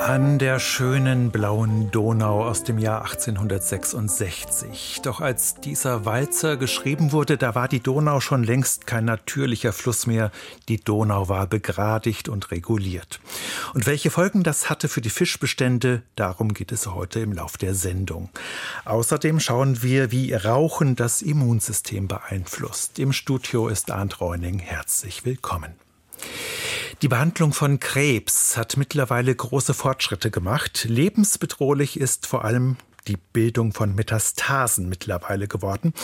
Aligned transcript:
An 0.00 0.38
der 0.38 0.58
schönen 0.58 1.30
blauen 1.30 1.90
Donau 1.90 2.46
aus 2.46 2.64
dem 2.64 2.78
Jahr 2.78 3.02
1866. 3.02 5.00
Doch 5.02 5.20
als 5.20 5.56
dieser 5.56 6.06
Walzer 6.06 6.56
geschrieben 6.56 7.12
wurde, 7.12 7.36
da 7.36 7.54
war 7.54 7.68
die 7.68 7.80
Donau 7.80 8.20
schon 8.20 8.42
längst 8.42 8.86
kein 8.86 9.04
natürlicher 9.04 9.74
Fluss 9.74 10.06
mehr. 10.06 10.32
Die 10.70 10.82
Donau 10.82 11.28
war 11.28 11.46
begradigt 11.46 12.30
und 12.30 12.50
reguliert. 12.50 13.20
Und 13.74 13.84
welche 13.84 14.10
Folgen 14.10 14.42
das 14.42 14.70
hatte 14.70 14.88
für 14.88 15.02
die 15.02 15.10
Fischbestände, 15.10 16.00
darum 16.16 16.54
geht 16.54 16.72
es 16.72 16.86
heute 16.86 17.20
im 17.20 17.32
Lauf 17.32 17.58
der 17.58 17.74
Sendung. 17.74 18.30
Außerdem 18.86 19.38
schauen 19.38 19.82
wir, 19.82 20.10
wie 20.10 20.32
Rauchen 20.32 20.96
das 20.96 21.20
Immunsystem 21.20 22.08
beeinflusst. 22.08 22.98
Im 22.98 23.12
Studio 23.12 23.68
ist 23.68 23.90
Arndt 23.90 24.18
Reuning. 24.22 24.60
Herzlich 24.60 25.26
willkommen. 25.26 25.74
Die 27.02 27.08
Behandlung 27.08 27.54
von 27.54 27.80
Krebs 27.80 28.58
hat 28.58 28.76
mittlerweile 28.76 29.34
große 29.34 29.72
Fortschritte 29.72 30.30
gemacht. 30.30 30.84
Lebensbedrohlich 30.86 31.98
ist 31.98 32.26
vor 32.26 32.44
allem 32.44 32.76
die 33.06 33.16
Bildung 33.32 33.72
von 33.72 33.94
Metastasen 33.94 34.88
mittlerweile 34.88 35.48
geworden. 35.48 35.94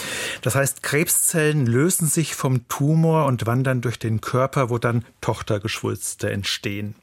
Das 0.42 0.54
heißt, 0.54 0.82
Krebszellen 0.82 1.66
lösen 1.66 2.08
sich 2.08 2.34
vom 2.34 2.66
Tumor 2.68 3.26
und 3.26 3.46
wandern 3.46 3.80
durch 3.80 3.98
den 3.98 4.20
Körper, 4.20 4.70
wo 4.70 4.78
dann 4.78 5.04
Tochtergeschwulste 5.20 6.30
entstehen. 6.30 6.94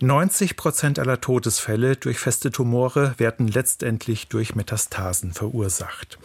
90 0.00 0.56
Prozent 0.56 0.98
aller 0.98 1.20
Todesfälle 1.20 1.96
durch 1.96 2.18
feste 2.18 2.50
Tumore 2.50 3.14
werden 3.18 3.48
letztendlich 3.48 4.28
durch 4.28 4.54
Metastasen 4.54 5.32
verursacht. 5.32 6.18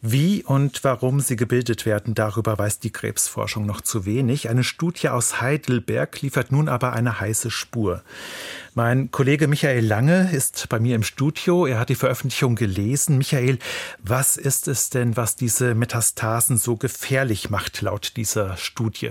Wie 0.00 0.42
und 0.44 0.84
warum 0.84 1.20
sie 1.20 1.36
gebildet 1.36 1.84
werden, 1.86 2.14
darüber 2.14 2.58
weiß 2.58 2.78
die 2.78 2.90
Krebsforschung 2.90 3.66
noch 3.66 3.80
zu 3.80 4.06
wenig. 4.06 4.48
Eine 4.48 4.64
Studie 4.64 5.08
aus 5.08 5.40
Heidelberg 5.40 6.20
liefert 6.22 6.52
nun 6.52 6.68
aber 6.68 6.92
eine 6.92 7.20
heiße 7.20 7.50
Spur. 7.50 8.02
Mein 8.78 9.10
Kollege 9.10 9.48
Michael 9.48 9.84
Lange 9.84 10.30
ist 10.30 10.68
bei 10.68 10.78
mir 10.78 10.94
im 10.94 11.02
Studio. 11.02 11.66
Er 11.66 11.80
hat 11.80 11.88
die 11.88 11.96
Veröffentlichung 11.96 12.54
gelesen. 12.54 13.18
Michael, 13.18 13.58
was 14.04 14.36
ist 14.36 14.68
es 14.68 14.88
denn, 14.88 15.16
was 15.16 15.34
diese 15.34 15.74
Metastasen 15.74 16.58
so 16.58 16.76
gefährlich 16.76 17.50
macht 17.50 17.82
laut 17.82 18.12
dieser 18.16 18.56
Studie? 18.56 19.10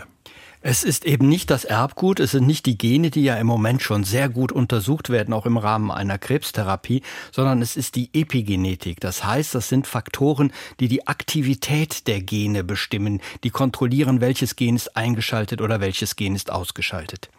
Es 0.70 0.84
ist 0.84 1.06
eben 1.06 1.30
nicht 1.30 1.50
das 1.50 1.64
Erbgut, 1.64 2.20
es 2.20 2.32
sind 2.32 2.46
nicht 2.46 2.66
die 2.66 2.78
Gene, 2.78 3.10
die 3.10 3.24
ja 3.24 3.36
im 3.36 3.48
Moment 3.48 3.82
schon 3.82 4.04
sehr 4.04 4.28
gut 4.28 4.52
untersucht 4.52 5.10
werden, 5.10 5.34
auch 5.34 5.46
im 5.46 5.56
Rahmen 5.56 5.92
einer 5.92 6.18
Krebstherapie, 6.18 7.04
sondern 7.32 7.62
es 7.62 7.78
ist 7.78 7.96
die 7.96 8.10
Epigenetik. 8.12 9.00
Das 9.00 9.24
heißt, 9.24 9.56
das 9.56 9.70
sind 9.70 9.88
Faktoren, 9.88 10.52
die 10.82 10.90
die 10.90 11.08
Aktivität 11.08 12.06
der 12.06 12.20
Gene 12.20 12.66
bestimmen, 12.66 13.22
die 13.46 13.50
kontrollieren, 13.50 14.20
welches 14.20 14.58
Gen 14.58 14.76
ist 14.76 14.98
eingeschaltet 14.98 15.62
oder 15.62 15.80
welches 15.80 16.18
Gen 16.18 16.36
ist 16.36 16.52
ausgeschaltet. 16.52 17.30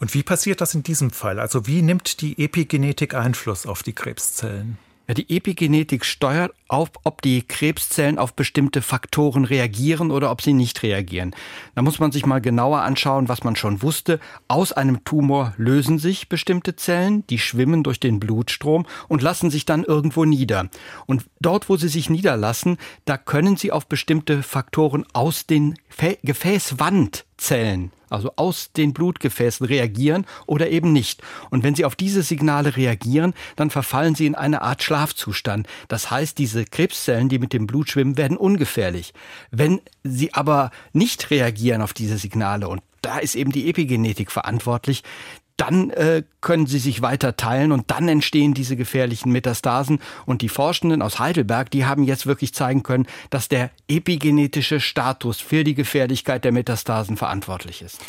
Und 0.00 0.12
wie 0.12 0.24
passiert 0.24 0.60
das 0.60 0.74
in 0.74 0.82
diesem 0.82 1.12
Fall? 1.12 1.38
Also 1.38 1.68
wie 1.68 1.80
nimmt 1.80 2.22
die 2.22 2.42
Epigenetik 2.42 3.14
Einfluss 3.14 3.66
auf 3.66 3.84
die 3.84 3.92
Krebszellen? 3.92 4.78
Ja, 5.06 5.12
die 5.12 5.36
Epigenetik 5.36 6.02
steuert 6.06 6.52
auf, 6.66 6.88
ob 7.04 7.20
die 7.20 7.42
Krebszellen 7.42 8.18
auf 8.18 8.32
bestimmte 8.32 8.80
Faktoren 8.80 9.44
reagieren 9.44 10.10
oder 10.10 10.30
ob 10.30 10.40
sie 10.40 10.54
nicht 10.54 10.82
reagieren. 10.82 11.36
Da 11.74 11.82
muss 11.82 11.98
man 11.98 12.10
sich 12.10 12.24
mal 12.24 12.40
genauer 12.40 12.80
anschauen, 12.80 13.28
was 13.28 13.44
man 13.44 13.54
schon 13.54 13.82
wusste. 13.82 14.18
Aus 14.48 14.72
einem 14.72 15.04
Tumor 15.04 15.52
lösen 15.58 15.98
sich 15.98 16.30
bestimmte 16.30 16.74
Zellen, 16.76 17.26
die 17.26 17.38
schwimmen 17.38 17.82
durch 17.82 18.00
den 18.00 18.18
Blutstrom 18.18 18.86
und 19.06 19.20
lassen 19.20 19.50
sich 19.50 19.66
dann 19.66 19.84
irgendwo 19.84 20.24
nieder. 20.24 20.70
Und 21.04 21.26
dort, 21.38 21.68
wo 21.68 21.76
sie 21.76 21.88
sich 21.88 22.08
niederlassen, 22.08 22.78
da 23.04 23.18
können 23.18 23.58
sie 23.58 23.72
auf 23.72 23.86
bestimmte 23.86 24.42
Faktoren 24.42 25.04
aus 25.12 25.44
den 25.46 25.74
Gefäßwandzellen 26.22 27.92
also 28.14 28.32
aus 28.36 28.72
den 28.72 28.92
Blutgefäßen 28.92 29.66
reagieren 29.66 30.26
oder 30.46 30.70
eben 30.70 30.92
nicht. 30.92 31.22
Und 31.50 31.62
wenn 31.62 31.74
sie 31.74 31.84
auf 31.84 31.96
diese 31.96 32.22
Signale 32.22 32.76
reagieren, 32.76 33.34
dann 33.56 33.70
verfallen 33.70 34.14
sie 34.14 34.26
in 34.26 34.34
eine 34.34 34.62
Art 34.62 34.82
Schlafzustand. 34.82 35.66
Das 35.88 36.10
heißt, 36.10 36.38
diese 36.38 36.64
Krebszellen, 36.64 37.28
die 37.28 37.38
mit 37.38 37.52
dem 37.52 37.66
Blut 37.66 37.90
schwimmen, 37.90 38.16
werden 38.16 38.36
ungefährlich. 38.36 39.12
Wenn 39.50 39.80
sie 40.02 40.32
aber 40.34 40.70
nicht 40.92 41.30
reagieren 41.30 41.82
auf 41.82 41.92
diese 41.92 42.18
Signale 42.18 42.68
und 42.68 42.82
da 43.02 43.18
ist 43.18 43.34
eben 43.34 43.52
die 43.52 43.68
Epigenetik 43.68 44.32
verantwortlich, 44.32 45.02
dann 45.56 45.90
äh, 45.90 46.22
können 46.40 46.66
sie 46.66 46.78
sich 46.78 47.00
weiter 47.00 47.36
teilen 47.36 47.70
und 47.70 47.90
dann 47.90 48.08
entstehen 48.08 48.54
diese 48.54 48.76
gefährlichen 48.76 49.30
Metastasen. 49.30 50.00
Und 50.26 50.42
die 50.42 50.48
Forschenden 50.48 51.00
aus 51.00 51.18
Heidelberg, 51.18 51.70
die 51.70 51.86
haben 51.86 52.02
jetzt 52.04 52.26
wirklich 52.26 52.54
zeigen 52.54 52.82
können, 52.82 53.06
dass 53.30 53.48
der 53.48 53.70
epigenetische 53.88 54.80
Status 54.80 55.40
für 55.40 55.62
die 55.62 55.74
Gefährlichkeit 55.74 56.44
der 56.44 56.52
Metastasen 56.52 57.16
verantwortlich 57.16 57.82
ist. 57.82 58.00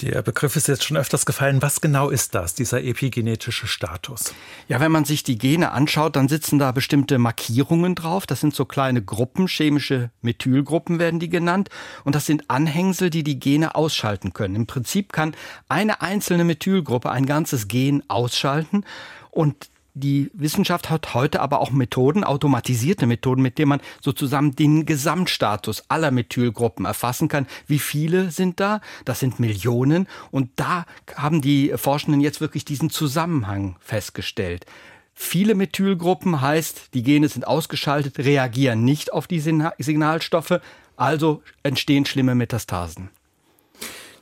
Der 0.00 0.22
Begriff 0.22 0.54
ist 0.54 0.68
jetzt 0.68 0.84
schon 0.84 0.96
öfters 0.96 1.26
gefallen. 1.26 1.60
Was 1.60 1.80
genau 1.80 2.08
ist 2.08 2.36
das, 2.36 2.54
dieser 2.54 2.84
epigenetische 2.84 3.66
Status? 3.66 4.32
Ja, 4.68 4.78
wenn 4.78 4.92
man 4.92 5.04
sich 5.04 5.24
die 5.24 5.38
Gene 5.38 5.72
anschaut, 5.72 6.14
dann 6.14 6.28
sitzen 6.28 6.60
da 6.60 6.70
bestimmte 6.70 7.18
Markierungen 7.18 7.96
drauf. 7.96 8.24
Das 8.24 8.40
sind 8.40 8.54
so 8.54 8.64
kleine 8.64 9.02
Gruppen, 9.02 9.48
chemische 9.48 10.10
Methylgruppen 10.22 11.00
werden 11.00 11.18
die 11.18 11.28
genannt. 11.28 11.68
Und 12.04 12.14
das 12.14 12.26
sind 12.26 12.48
Anhängsel, 12.48 13.10
die 13.10 13.24
die 13.24 13.40
Gene 13.40 13.74
ausschalten 13.74 14.32
können. 14.32 14.54
Im 14.54 14.66
Prinzip 14.68 15.12
kann 15.12 15.34
eine 15.68 16.00
einzelne 16.00 16.44
Methylgruppe 16.44 17.10
ein 17.10 17.26
ganzes 17.26 17.66
Gen 17.66 18.04
ausschalten. 18.08 18.84
Und 19.32 19.68
die 19.98 20.30
Wissenschaft 20.34 20.90
hat 20.90 21.14
heute 21.14 21.40
aber 21.40 21.60
auch 21.60 21.70
Methoden, 21.70 22.24
automatisierte 22.24 23.06
Methoden, 23.06 23.42
mit 23.42 23.58
denen 23.58 23.70
man 23.70 23.80
sozusagen 24.00 24.54
den 24.56 24.86
Gesamtstatus 24.86 25.84
aller 25.88 26.10
Methylgruppen 26.10 26.84
erfassen 26.84 27.28
kann. 27.28 27.46
Wie 27.66 27.78
viele 27.78 28.30
sind 28.30 28.60
da? 28.60 28.80
Das 29.04 29.20
sind 29.20 29.40
Millionen. 29.40 30.06
Und 30.30 30.50
da 30.56 30.86
haben 31.16 31.40
die 31.40 31.72
Forschenden 31.76 32.20
jetzt 32.20 32.40
wirklich 32.40 32.64
diesen 32.64 32.90
Zusammenhang 32.90 33.76
festgestellt. 33.80 34.66
Viele 35.14 35.56
Methylgruppen 35.56 36.40
heißt, 36.40 36.94
die 36.94 37.02
Gene 37.02 37.28
sind 37.28 37.46
ausgeschaltet, 37.46 38.18
reagieren 38.18 38.84
nicht 38.84 39.12
auf 39.12 39.26
die 39.26 39.40
Signalstoffe, 39.40 40.60
also 40.96 41.42
entstehen 41.64 42.06
schlimme 42.06 42.36
Metastasen. 42.36 43.10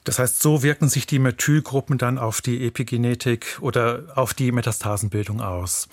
Das 0.07 0.21
heißt, 0.21 0.41
so 0.41 0.63
wirken 0.63 0.89
sich 0.89 1.09
die 1.09 1.19
Methylgruppen 1.19 1.99
dann 1.99 2.17
auf 2.17 2.41
die 2.41 2.65
Epigenetik 2.65 3.59
oder 3.61 4.05
auf 4.15 4.35
die 4.35 4.53
Metastasenbildung 4.53 5.41
aus. 5.41 5.89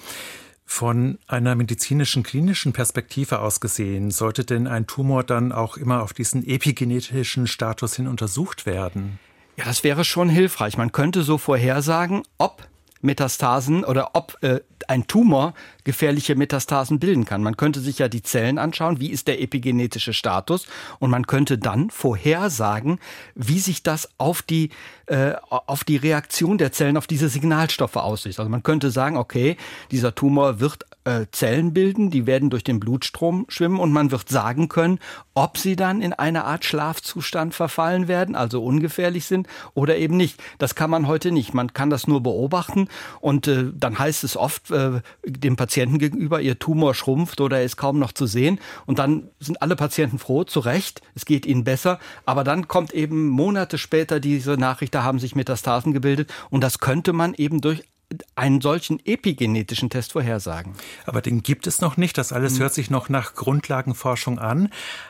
Von 0.65 1.17
einer 1.27 1.55
medizinischen 1.55 2.21
klinischen 2.21 2.73
Perspektive 2.73 3.39
aus 3.39 3.59
gesehen, 3.59 4.11
sollte 4.11 4.45
denn 4.45 4.67
ein 4.67 4.85
Tumor 4.85 5.23
dann 5.23 5.51
auch 5.51 5.77
immer 5.77 6.03
auf 6.03 6.13
diesen 6.13 6.47
epigenetischen 6.47 7.47
Status 7.47 7.95
hin 7.95 8.07
untersucht 8.07 8.67
werden? 8.67 9.17
Ja, 9.57 9.65
das 9.65 9.83
wäre 9.83 10.05
schon 10.05 10.29
hilfreich. 10.29 10.77
Man 10.77 10.91
könnte 10.91 11.23
so 11.23 11.39
vorhersagen, 11.39 12.21
ob 12.37 12.67
Metastasen 13.01 13.83
oder 13.83 14.11
ob 14.13 14.37
äh, 14.41 14.59
ein 14.87 15.07
Tumor 15.07 15.55
gefährliche 15.83 16.35
Metastasen 16.35 16.99
bilden 16.99 17.25
kann. 17.25 17.43
Man 17.43 17.57
könnte 17.57 17.79
sich 17.79 17.99
ja 17.99 18.07
die 18.07 18.21
Zellen 18.21 18.57
anschauen, 18.57 18.99
wie 18.99 19.09
ist 19.09 19.27
der 19.27 19.41
epigenetische 19.41 20.13
Status 20.13 20.65
und 20.99 21.09
man 21.11 21.27
könnte 21.27 21.57
dann 21.57 21.89
vorhersagen, 21.89 22.99
wie 23.35 23.59
sich 23.59 23.83
das 23.83 24.09
auf 24.17 24.41
die, 24.41 24.69
äh, 25.07 25.33
auf 25.49 25.83
die 25.83 25.97
Reaktion 25.97 26.57
der 26.57 26.71
Zellen 26.71 26.97
auf 26.97 27.07
diese 27.07 27.29
Signalstoffe 27.29 27.97
aussieht. 27.97 28.39
Also 28.39 28.49
man 28.49 28.63
könnte 28.63 28.91
sagen, 28.91 29.17
okay, 29.17 29.57
dieser 29.91 30.15
Tumor 30.15 30.59
wird 30.59 30.85
äh, 31.05 31.25
Zellen 31.31 31.73
bilden, 31.73 32.09
die 32.09 32.25
werden 32.25 32.49
durch 32.49 32.63
den 32.63 32.79
Blutstrom 32.79 33.45
schwimmen 33.49 33.79
und 33.79 33.91
man 33.91 34.11
wird 34.11 34.29
sagen 34.29 34.69
können, 34.69 34.99
ob 35.33 35.57
sie 35.57 35.75
dann 35.75 36.01
in 36.01 36.13
eine 36.13 36.45
Art 36.45 36.63
Schlafzustand 36.63 37.53
verfallen 37.53 38.07
werden, 38.07 38.35
also 38.35 38.63
ungefährlich 38.63 39.25
sind 39.25 39.47
oder 39.73 39.97
eben 39.97 40.15
nicht. 40.15 40.41
Das 40.59 40.75
kann 40.75 40.89
man 40.89 41.07
heute 41.07 41.31
nicht. 41.31 41.53
Man 41.53 41.73
kann 41.73 41.89
das 41.89 42.07
nur 42.07 42.21
beobachten 42.23 42.87
und 43.19 43.47
äh, 43.47 43.65
dann 43.73 43.99
heißt 43.99 44.23
es 44.23 44.37
oft 44.37 44.71
äh, 44.71 45.01
dem 45.25 45.55
Patienten 45.55 45.72
gegenüber, 45.75 46.41
ihr 46.41 46.59
Tumor 46.59 46.93
schrumpft 46.93 47.41
oder 47.41 47.63
ist 47.63 47.77
kaum 47.77 47.99
noch 47.99 48.11
zu 48.11 48.25
sehen. 48.25 48.59
Und 48.85 48.99
dann 48.99 49.29
sind 49.39 49.61
alle 49.61 49.75
Patienten 49.75 50.19
froh, 50.19 50.43
zu 50.43 50.59
Recht, 50.59 51.01
es 51.15 51.25
geht 51.25 51.45
ihnen 51.45 51.63
besser, 51.63 51.99
aber 52.25 52.43
dann 52.43 52.67
kommt 52.67 52.93
eben 52.93 53.27
Monate 53.27 53.77
später 53.77 54.19
diese 54.19 54.53
Nachricht, 54.53 54.93
da 54.95 55.03
haben 55.03 55.19
sich 55.19 55.35
Metastasen 55.35 55.93
gebildet. 55.93 56.31
Und 56.49 56.63
das 56.63 56.79
könnte 56.79 57.13
man 57.13 57.33
eben 57.33 57.61
durch 57.61 57.83
einen 58.35 58.61
solchen 58.61 58.99
epigenetischen 59.05 59.89
Test 59.89 60.13
vorhersagen. 60.13 60.73
Aber 61.05 61.21
den 61.21 61.43
gibt 61.43 61.67
es 61.67 61.81
noch 61.81 61.97
nicht. 61.97 62.17
Das 62.17 62.31
alles 62.31 62.53
hm. 62.53 62.61
hört 62.61 62.73
sich 62.73 62.89
noch 62.89 63.09
nach 63.09 63.35
Grundlagenforschung 63.35 64.39
an. 64.39 64.69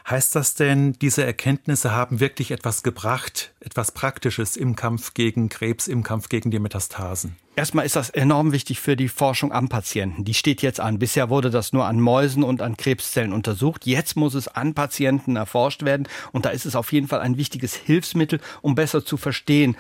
Heißt 0.09 0.35
das 0.35 0.55
denn, 0.55 0.93
diese 0.93 1.25
Erkenntnisse 1.25 1.91
haben 1.91 2.19
wirklich 2.19 2.51
etwas 2.51 2.83
gebracht, 2.83 3.53
etwas 3.59 3.91
Praktisches 3.91 4.57
im 4.57 4.75
Kampf 4.75 5.13
gegen 5.13 5.49
Krebs, 5.49 5.87
im 5.87 6.03
Kampf 6.03 6.29
gegen 6.29 6.51
die 6.51 6.59
Metastasen? 6.59 7.35
Erstmal 7.55 7.85
ist 7.85 7.95
das 7.95 8.09
enorm 8.09 8.51
wichtig 8.51 8.79
für 8.79 8.95
die 8.95 9.07
Forschung 9.07 9.51
am 9.51 9.69
Patienten. 9.69 10.23
Die 10.23 10.33
steht 10.33 10.63
jetzt 10.63 10.79
an. 10.79 10.97
Bisher 10.97 11.29
wurde 11.29 11.51
das 11.51 11.71
nur 11.71 11.85
an 11.85 11.99
Mäusen 11.99 12.41
und 12.43 12.63
an 12.63 12.77
Krebszellen 12.77 13.31
untersucht. 13.31 13.85
Jetzt 13.85 14.15
muss 14.15 14.33
es 14.33 14.47
an 14.47 14.73
Patienten 14.73 15.35
erforscht 15.35 15.83
werden. 15.83 16.07
Und 16.31 16.45
da 16.45 16.49
ist 16.49 16.65
es 16.65 16.75
auf 16.75 16.91
jeden 16.91 17.07
Fall 17.07 17.19
ein 17.19 17.37
wichtiges 17.37 17.75
Hilfsmittel, 17.75 18.39
um 18.61 18.73
besser 18.73 19.05
zu 19.05 19.17
verstehen, 19.17 19.77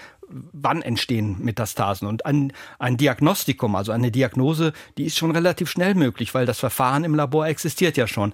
wann 0.51 0.81
entstehen 0.81 1.37
Metastasen. 1.39 2.07
Und 2.07 2.25
ein, 2.25 2.53
ein 2.79 2.97
Diagnostikum, 2.97 3.75
also 3.75 3.91
eine 3.91 4.11
Diagnose, 4.11 4.73
die 4.97 5.05
ist 5.05 5.17
schon 5.17 5.31
relativ 5.31 5.69
schnell 5.69 5.95
möglich, 5.95 6.33
weil 6.33 6.45
das 6.45 6.59
Verfahren 6.59 7.03
im 7.03 7.15
Labor 7.15 7.47
existiert 7.47 7.97
ja 7.97 8.07
schon. 8.07 8.33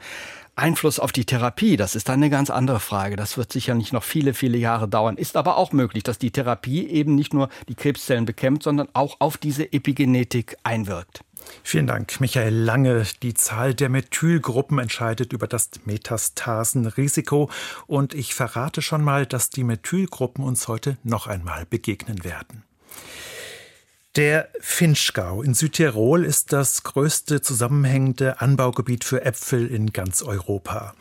Einfluss 0.56 1.00
auf 1.00 1.12
die 1.12 1.26
Therapie, 1.26 1.78
das 1.78 1.96
ist 1.96 2.10
dann 2.10 2.16
eine 2.16 2.30
ganz 2.30 2.50
andere 2.50 2.80
Frage. 2.80 3.16
Das 3.16 3.38
wird 3.38 3.52
sicherlich 3.52 3.94
noch 3.94 4.04
viele, 4.04 4.34
viele 4.34 4.58
Jahre 4.58 4.88
dauern. 4.88 5.16
Ist 5.16 5.38
aber 5.38 5.58
auch 5.58 5.72
möglich, 5.72 6.04
dass 6.04 6.20
die 6.20 6.32
Therapie 6.32 6.86
eben 6.88 7.16
nicht 7.16 7.34
nur 7.34 7.50
die 7.70 7.76
Krebszellen 7.76 8.26
bekämpft, 8.26 8.64
sondern 8.64 8.90
auch 8.94 9.18
auf 9.20 9.38
diese 9.38 9.72
Epigenetik 9.72 10.58
einwirkt. 10.64 11.22
Vielen 11.64 11.88
Dank, 11.88 12.20
Michael 12.20 12.54
Lange. 12.54 13.04
Die 13.22 13.34
Zahl 13.34 13.74
der 13.74 13.90
Methylgruppen 13.90 14.80
entscheidet 14.80 15.34
über 15.34 15.48
das 15.48 15.70
Metastasenrisiko. 15.86 17.50
Und 17.88 18.14
ich 18.14 18.34
verrate 18.34 18.82
schon 18.82 19.04
mal, 19.04 19.26
dass 19.26 19.50
die 19.50 19.64
Methylgruppen 19.64 20.44
uns 20.44 20.68
heute 20.68 20.98
noch 21.04 21.28
einmal 21.28 21.66
begegnen 21.66 22.24
werden. 22.24 22.64
Der 24.20 24.50
Finchgau 24.60 25.42
in 25.42 25.54
Südtirol 25.54 26.26
ist 26.26 26.52
das 26.52 26.84
größte 26.84 27.40
zusammenhängende 27.40 28.42
Anbaugebiet 28.42 29.06
für 29.06 29.24
Äpfel 29.24 29.66
in 29.66 29.94
ganz 29.94 30.24
Europa. 30.24 30.94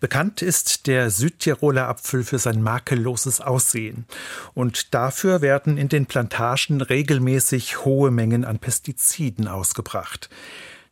Bekannt 0.00 0.42
ist 0.42 0.88
der 0.88 1.10
Südtiroler 1.10 1.86
Apfel 1.86 2.24
für 2.24 2.40
sein 2.40 2.60
makelloses 2.62 3.40
Aussehen. 3.40 4.06
Und 4.54 4.92
dafür 4.92 5.40
werden 5.40 5.78
in 5.78 5.88
den 5.88 6.06
Plantagen 6.06 6.80
regelmäßig 6.80 7.84
hohe 7.84 8.10
Mengen 8.10 8.44
an 8.44 8.58
Pestiziden 8.58 9.46
ausgebracht. 9.46 10.28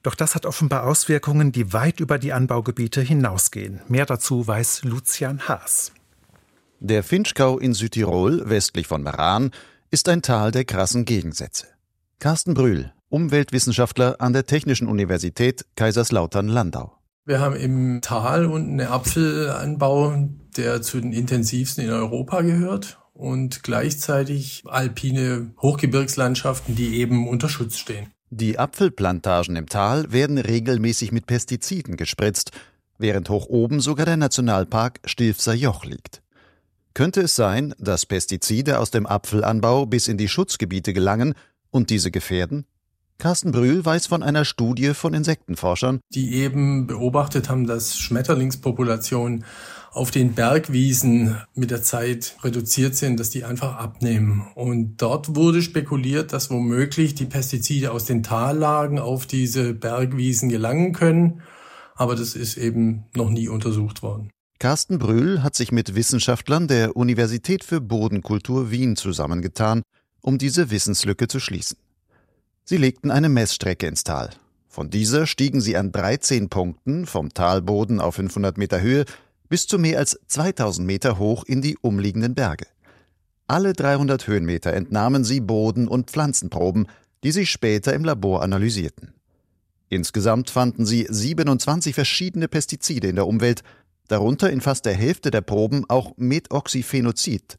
Doch 0.04 0.14
das 0.14 0.36
hat 0.36 0.46
offenbar 0.46 0.84
Auswirkungen, 0.84 1.50
die 1.50 1.72
weit 1.72 1.98
über 1.98 2.20
die 2.20 2.32
Anbaugebiete 2.32 3.00
hinausgehen. 3.00 3.80
Mehr 3.88 4.06
dazu 4.06 4.46
weiß 4.46 4.84
Lucian 4.84 5.48
Haas. 5.48 5.90
Der 6.78 7.02
Finchgau 7.02 7.58
in 7.58 7.74
Südtirol, 7.74 8.48
westlich 8.48 8.86
von 8.86 9.02
Meran, 9.02 9.50
ist 9.92 10.08
ein 10.08 10.22
Tal 10.22 10.52
der 10.52 10.64
krassen 10.64 11.04
Gegensätze. 11.04 11.66
Carsten 12.18 12.54
Brühl, 12.54 12.92
Umweltwissenschaftler 13.10 14.22
an 14.22 14.32
der 14.32 14.46
Technischen 14.46 14.88
Universität 14.88 15.66
Kaiserslautern-Landau. 15.76 16.96
Wir 17.26 17.40
haben 17.40 17.56
im 17.56 18.00
Tal 18.00 18.46
unten 18.46 18.80
einen 18.80 18.90
Apfelanbau, 18.90 20.30
der 20.56 20.80
zu 20.80 20.98
den 20.98 21.12
intensivsten 21.12 21.84
in 21.84 21.90
Europa 21.90 22.40
gehört 22.40 23.00
und 23.12 23.62
gleichzeitig 23.62 24.62
alpine 24.66 25.52
Hochgebirgslandschaften, 25.60 26.74
die 26.74 26.96
eben 26.96 27.28
unter 27.28 27.50
Schutz 27.50 27.76
stehen. 27.76 28.06
Die 28.30 28.58
Apfelplantagen 28.58 29.56
im 29.56 29.68
Tal 29.68 30.10
werden 30.10 30.38
regelmäßig 30.38 31.12
mit 31.12 31.26
Pestiziden 31.26 31.98
gespritzt, 31.98 32.52
während 32.96 33.28
hoch 33.28 33.44
oben 33.44 33.80
sogar 33.80 34.06
der 34.06 34.16
Nationalpark 34.16 35.00
Stilfser 35.04 35.52
Joch 35.52 35.84
liegt. 35.84 36.21
Könnte 36.94 37.22
es 37.22 37.34
sein, 37.34 37.74
dass 37.78 38.04
Pestizide 38.04 38.78
aus 38.78 38.90
dem 38.90 39.06
Apfelanbau 39.06 39.86
bis 39.86 40.08
in 40.08 40.18
die 40.18 40.28
Schutzgebiete 40.28 40.92
gelangen 40.92 41.34
und 41.70 41.88
diese 41.88 42.10
gefährden? 42.10 42.66
Carsten 43.18 43.52
Brühl 43.52 43.84
weiß 43.84 44.08
von 44.08 44.22
einer 44.22 44.44
Studie 44.44 44.94
von 44.94 45.14
Insektenforschern, 45.14 46.00
die 46.12 46.34
eben 46.34 46.86
beobachtet 46.88 47.48
haben, 47.48 47.66
dass 47.66 47.96
Schmetterlingspopulationen 47.96 49.44
auf 49.92 50.10
den 50.10 50.34
Bergwiesen 50.34 51.36
mit 51.54 51.70
der 51.70 51.82
Zeit 51.82 52.36
reduziert 52.42 52.96
sind, 52.96 53.20
dass 53.20 53.30
die 53.30 53.44
einfach 53.44 53.76
abnehmen. 53.76 54.48
Und 54.54 54.96
dort 55.00 55.36
wurde 55.36 55.62
spekuliert, 55.62 56.32
dass 56.32 56.50
womöglich 56.50 57.14
die 57.14 57.26
Pestizide 57.26 57.92
aus 57.92 58.06
den 58.06 58.22
Tallagen 58.22 58.98
auf 58.98 59.26
diese 59.26 59.72
Bergwiesen 59.72 60.48
gelangen 60.48 60.92
können. 60.92 61.42
Aber 61.94 62.16
das 62.16 62.34
ist 62.34 62.56
eben 62.56 63.04
noch 63.14 63.30
nie 63.30 63.48
untersucht 63.48 64.02
worden. 64.02 64.30
Carsten 64.62 65.00
Brühl 65.00 65.42
hat 65.42 65.56
sich 65.56 65.72
mit 65.72 65.96
Wissenschaftlern 65.96 66.68
der 66.68 66.96
Universität 66.96 67.64
für 67.64 67.80
Bodenkultur 67.80 68.70
Wien 68.70 68.94
zusammengetan, 68.94 69.82
um 70.20 70.38
diese 70.38 70.70
Wissenslücke 70.70 71.26
zu 71.26 71.40
schließen. 71.40 71.78
Sie 72.62 72.76
legten 72.76 73.10
eine 73.10 73.28
Messstrecke 73.28 73.88
ins 73.88 74.04
Tal. 74.04 74.30
Von 74.68 74.88
dieser 74.88 75.26
stiegen 75.26 75.60
sie 75.60 75.76
an 75.76 75.90
13 75.90 76.48
Punkten 76.48 77.06
vom 77.06 77.34
Talboden 77.34 78.00
auf 78.00 78.14
500 78.14 78.56
Meter 78.56 78.80
Höhe 78.80 79.04
bis 79.48 79.66
zu 79.66 79.80
mehr 79.80 79.98
als 79.98 80.20
2000 80.28 80.86
Meter 80.86 81.18
hoch 81.18 81.42
in 81.42 81.60
die 81.60 81.76
umliegenden 81.78 82.36
Berge. 82.36 82.68
Alle 83.48 83.72
300 83.72 84.28
Höhenmeter 84.28 84.74
entnahmen 84.74 85.24
sie 85.24 85.40
Boden- 85.40 85.88
und 85.88 86.08
Pflanzenproben, 86.08 86.86
die 87.24 87.32
sie 87.32 87.46
später 87.46 87.94
im 87.94 88.04
Labor 88.04 88.44
analysierten. 88.44 89.12
Insgesamt 89.88 90.48
fanden 90.48 90.86
sie 90.86 91.06
27 91.10 91.94
verschiedene 91.94 92.48
Pestizide 92.48 93.08
in 93.08 93.16
der 93.16 93.26
Umwelt, 93.26 93.62
darunter 94.08 94.50
in 94.50 94.60
fast 94.60 94.84
der 94.84 94.94
Hälfte 94.94 95.30
der 95.30 95.40
Proben 95.40 95.84
auch 95.88 96.12
Methoxyphenozid. 96.16 97.58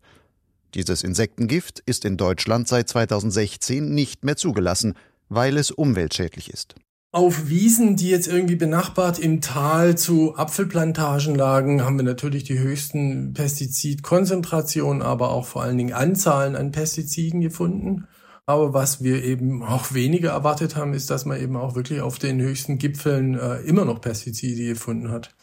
Dieses 0.74 1.04
Insektengift 1.04 1.80
ist 1.86 2.06
in 2.06 2.18
Deutschland 2.18 2.68
seit 2.68 2.90
2016 2.90 3.94
nicht 3.94 4.24
mehr 4.24 4.38
zugelassen, 4.38 4.95
weil 5.30 5.57
es 5.57 5.72
umweltschädlich 5.72 6.50
ist. 6.50 6.75
Auf 7.12 7.48
Wiesen, 7.48 7.95
die 7.95 8.10
jetzt 8.10 8.28
irgendwie 8.28 8.56
benachbart 8.56 9.19
im 9.19 9.40
Tal 9.40 9.95
zu 9.95 10.36
Apfelplantagen 10.36 11.36
lagen, 11.36 11.84
haben 11.84 11.98
wir 11.98 12.04
natürlich 12.04 12.44
die 12.44 12.57
höchsten 12.57 13.34
Pestizidkonzentrationen, 13.34 15.04
aber 15.04 15.30
auch 15.30 15.46
vor 15.46 15.62
allen 15.62 15.78
Dingen 15.78 15.94
Anzahlen 15.94 16.56
an 16.56 16.72
Pestiziden 16.72 17.39
gefunden. 17.42 18.07
Aber 18.48 18.74
was 18.74 19.04
wir 19.04 19.24
eben 19.24 19.62
auch 19.62 19.94
weniger 19.94 20.31
erwartet 20.31 20.75
haben, 20.75 20.96
ist, 20.96 21.12
dass 21.12 21.25
man 21.25 21.39
eben 21.39 21.56
auch 21.56 21.75
wirklich 21.75 22.01
auf 22.01 22.18
den 22.18 22.42
höchsten 22.42 22.80
Gipfeln 22.80 23.38
äh, 23.38 23.57
immer 23.57 23.86
noch 23.86 24.01
Pestizide 24.01 24.66
gefunden 24.66 25.12
hat. 25.12 25.36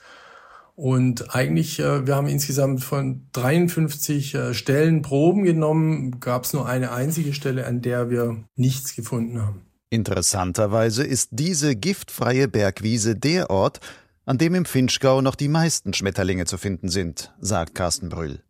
Und 0.81 1.35
eigentlich, 1.35 1.79
äh, 1.79 2.07
wir 2.07 2.17
haben 2.17 2.27
insgesamt 2.27 2.83
von 2.83 3.27
53 3.33 4.35
äh, 4.35 4.55
Stellen 4.55 5.03
Proben 5.03 5.45
genommen, 5.45 6.21
gab 6.21 6.45
es 6.45 6.55
nur 6.55 6.67
eine 6.67 6.93
einzige 6.93 7.35
Stelle, 7.35 7.67
an 7.67 7.83
der 7.83 8.09
wir 8.09 8.45
nichts 8.57 8.97
gefunden 8.97 9.43
haben. 9.43 9.61
Interessanterweise 9.91 11.05
ist 11.05 11.29
diese 11.33 11.77
giftfreie 11.77 12.49
Bergwiese 12.49 13.15
der 13.15 13.51
Ort, 13.51 13.81
an 14.25 14.39
dem 14.39 14.55
im 14.55 14.65
Finchgau 14.65 15.21
noch 15.21 15.35
die 15.35 15.49
meisten 15.49 15.93
Schmetterlinge 15.93 16.47
zu 16.47 16.57
finden 16.57 16.89
sind, 16.89 17.31
sagt 17.43 17.75
Carsten 17.75 18.09
Brüll. 18.09 18.43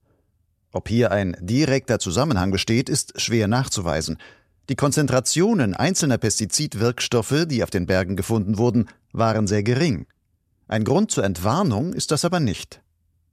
Ob 0.71 0.89
hier 0.89 1.11
ein 1.11 1.37
direkter 1.41 1.99
Zusammenhang 1.99 2.53
besteht, 2.53 2.89
ist 2.89 3.21
schwer 3.21 3.49
nachzuweisen. 3.49 4.19
Die 4.69 4.77
Konzentrationen 4.77 5.75
einzelner 5.75 6.19
Pestizidwirkstoffe, 6.19 7.47
die 7.47 7.65
auf 7.65 7.71
den 7.71 7.87
Bergen 7.87 8.15
gefunden 8.15 8.57
wurden, 8.57 8.89
waren 9.11 9.49
sehr 9.49 9.65
gering. 9.65 10.07
Ein 10.71 10.85
Grund 10.85 11.11
zur 11.11 11.25
Entwarnung 11.25 11.93
ist 11.95 12.13
das 12.13 12.25
aber 12.25 12.39
nicht. 12.39 12.81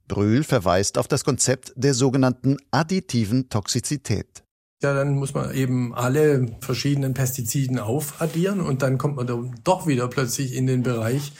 Brühl 0.08 0.42
verweist 0.42 0.98
auf 0.98 1.06
das 1.06 1.24
Konzept 1.24 1.72
der 1.76 1.94
sogenannten 1.94 2.56
additiven 2.72 3.48
Toxizität. 3.48 4.42
Ja, 4.82 4.92
dann 4.92 5.14
muss 5.14 5.34
man 5.34 5.54
eben 5.54 5.94
alle 5.94 6.56
verschiedenen 6.60 7.14
Pestiziden 7.14 7.78
aufaddieren 7.78 8.60
und 8.60 8.82
dann 8.82 8.98
kommt 8.98 9.14
man 9.14 9.28
dann 9.28 9.54
doch 9.62 9.86
wieder 9.86 10.08
plötzlich 10.08 10.52
in 10.52 10.66
den 10.66 10.82
Bereich, 10.82 11.30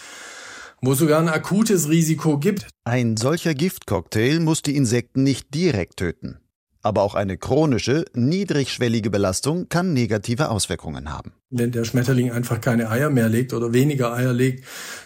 wo 0.81 0.93
es 0.93 1.01
sogar 1.01 1.21
ein 1.21 1.29
akutes 1.29 1.89
Risiko 1.89 2.39
gibt. 2.39 2.69
Ein 2.85 3.17
solcher 3.17 3.55
Giftcocktail 3.55 4.39
muss 4.39 4.63
die 4.63 4.77
Insekten 4.77 5.25
nicht 5.25 5.53
direkt 5.53 5.97
töten. 5.97 6.39
Aber 6.89 7.03
auch 7.03 7.15
eine 7.15 7.37
chronische, 7.37 8.07
niedrigschwellige 8.15 9.11
Belastung 9.11 9.69
kann 9.69 9.93
negative 9.93 10.49
Auswirkungen 10.49 11.13
haben. 11.13 11.33
Wenn 11.51 11.71
der 11.71 11.85
Schmetterling 11.85 12.33
einfach 12.33 12.63
keine 12.63 12.89
Eier 12.89 13.11
mehr 13.11 13.29
legt 13.29 13.53
oder 13.53 13.75
weniger 13.75 14.15
Eier 14.15 14.33
legt, 14.33 14.65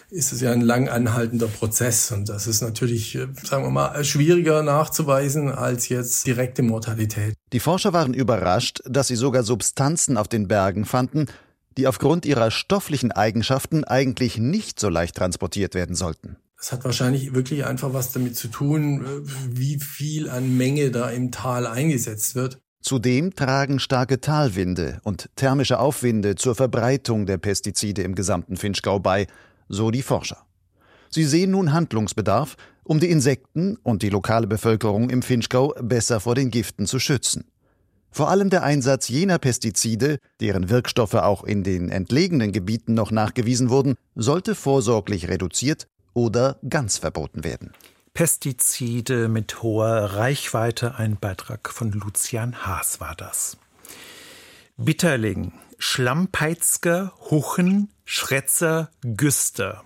ist 0.09 0.31
es 0.31 0.39
ja 0.39 0.53
ein 0.53 0.61
lang 0.61 0.87
anhaltender 0.87 1.47
Prozess. 1.47 2.13
Und 2.13 2.29
das 2.29 2.47
ist 2.47 2.61
natürlich, 2.61 3.15
äh, 3.15 3.27
sagen 3.43 3.65
wir 3.65 3.69
mal, 3.69 4.01
schwieriger 4.05 4.63
nachzuweisen 4.63 5.51
als 5.51 5.89
jetzt 5.89 6.25
direkte 6.25 6.63
Mortalität. 6.63 7.33
Die 7.51 7.59
Forscher 7.59 7.91
waren 7.91 8.13
überrascht, 8.13 8.79
dass 8.85 9.09
sie 9.09 9.17
sogar 9.17 9.43
Substanzen 9.43 10.15
auf 10.15 10.29
den 10.29 10.47
Bergen 10.47 10.85
fanden, 10.85 11.25
die 11.75 11.87
aufgrund 11.87 12.25
ihrer 12.25 12.49
stofflichen 12.49 13.11
Eigenschaften 13.11 13.83
eigentlich 13.83 14.37
nicht 14.37 14.79
so 14.79 14.87
leicht 14.87 15.17
transportiert 15.17 15.75
werden 15.75 15.97
sollten. 15.97 16.37
Es 16.63 16.71
hat 16.71 16.85
wahrscheinlich 16.85 17.33
wirklich 17.33 17.65
einfach 17.65 17.91
was 17.93 18.13
damit 18.13 18.37
zu 18.37 18.47
tun, 18.47 19.03
äh, 19.03 19.07
wie 19.49 19.81
viel 19.81 20.29
an 20.29 20.55
Menge 20.55 20.91
da 20.91 21.09
im 21.09 21.29
Tal 21.29 21.67
eingesetzt 21.67 22.35
wird. 22.35 22.57
Zudem 22.81 23.35
tragen 23.35 23.79
starke 23.79 24.21
Talwinde 24.21 25.01
und 25.03 25.29
thermische 25.35 25.77
Aufwinde 25.77 26.35
zur 26.35 26.55
Verbreitung 26.55 27.25
der 27.25 27.37
Pestizide 27.37 28.03
im 28.03 28.15
gesamten 28.15 28.55
Finchgau 28.55 28.97
bei, 28.97 29.27
so 29.67 29.91
die 29.91 30.01
Forscher. 30.01 30.45
Sie 31.09 31.25
sehen 31.25 31.51
nun 31.51 31.73
Handlungsbedarf, 31.73 32.55
um 32.85 33.01
die 33.01 33.09
Insekten 33.09 33.75
und 33.83 34.01
die 34.01 34.09
lokale 34.09 34.47
Bevölkerung 34.47 35.09
im 35.09 35.21
Finchgau 35.21 35.73
besser 35.81 36.21
vor 36.21 36.33
den 36.33 36.49
Giften 36.49 36.85
zu 36.85 36.97
schützen. 36.97 37.43
Vor 38.09 38.29
allem 38.29 38.49
der 38.49 38.63
Einsatz 38.63 39.09
jener 39.09 39.37
Pestizide, 39.37 40.17
deren 40.39 40.69
Wirkstoffe 40.69 41.15
auch 41.15 41.43
in 41.43 41.63
den 41.63 41.89
entlegenen 41.89 42.53
Gebieten 42.53 42.93
noch 42.93 43.11
nachgewiesen 43.11 43.69
wurden, 43.69 43.95
sollte 44.15 44.55
vorsorglich 44.55 45.27
reduziert 45.27 45.87
oder 46.13 46.57
ganz 46.67 46.97
verboten 46.97 47.43
werden. 47.43 47.73
Pestizide 48.13 49.27
mit 49.27 49.63
hoher 49.63 50.15
Reichweite, 50.15 50.95
ein 50.95 51.17
Beitrag 51.17 51.69
von 51.69 51.91
Lucian 51.91 52.65
Haas 52.65 52.99
war 52.99 53.15
das. 53.15 53.57
Bitterling, 54.77 55.53
Schlampeizger, 55.79 57.13
Huchen, 57.31 57.89
Schretzer, 58.05 58.89
Güster. 59.01 59.83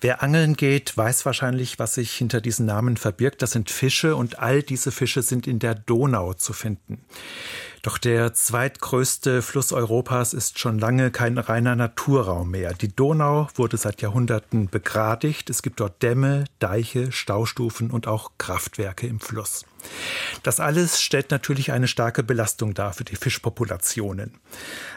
Wer 0.00 0.22
angeln 0.22 0.54
geht, 0.54 0.96
weiß 0.96 1.26
wahrscheinlich, 1.26 1.78
was 1.78 1.94
sich 1.94 2.12
hinter 2.12 2.40
diesen 2.40 2.66
Namen 2.66 2.96
verbirgt. 2.96 3.42
Das 3.42 3.50
sind 3.50 3.70
Fische 3.70 4.16
und 4.16 4.38
all 4.38 4.62
diese 4.62 4.92
Fische 4.92 5.22
sind 5.22 5.46
in 5.46 5.58
der 5.58 5.74
Donau 5.74 6.32
zu 6.32 6.52
finden. 6.52 7.04
Doch 7.82 7.96
der 7.96 8.34
zweitgrößte 8.34 9.40
Fluss 9.40 9.72
Europas 9.72 10.34
ist 10.34 10.58
schon 10.58 10.78
lange 10.78 11.10
kein 11.10 11.38
reiner 11.38 11.76
Naturraum 11.76 12.50
mehr. 12.50 12.74
Die 12.74 12.94
Donau 12.94 13.48
wurde 13.54 13.78
seit 13.78 14.02
Jahrhunderten 14.02 14.68
begradigt. 14.68 15.48
Es 15.48 15.62
gibt 15.62 15.80
dort 15.80 16.02
Dämme, 16.02 16.44
Deiche, 16.58 17.10
Staustufen 17.10 17.90
und 17.90 18.06
auch 18.06 18.32
Kraftwerke 18.36 19.06
im 19.06 19.18
Fluss. 19.18 19.64
Das 20.42 20.60
alles 20.60 21.00
stellt 21.00 21.30
natürlich 21.30 21.72
eine 21.72 21.88
starke 21.88 22.22
Belastung 22.22 22.74
dar 22.74 22.92
für 22.92 23.04
die 23.04 23.16
Fischpopulationen. 23.16 24.38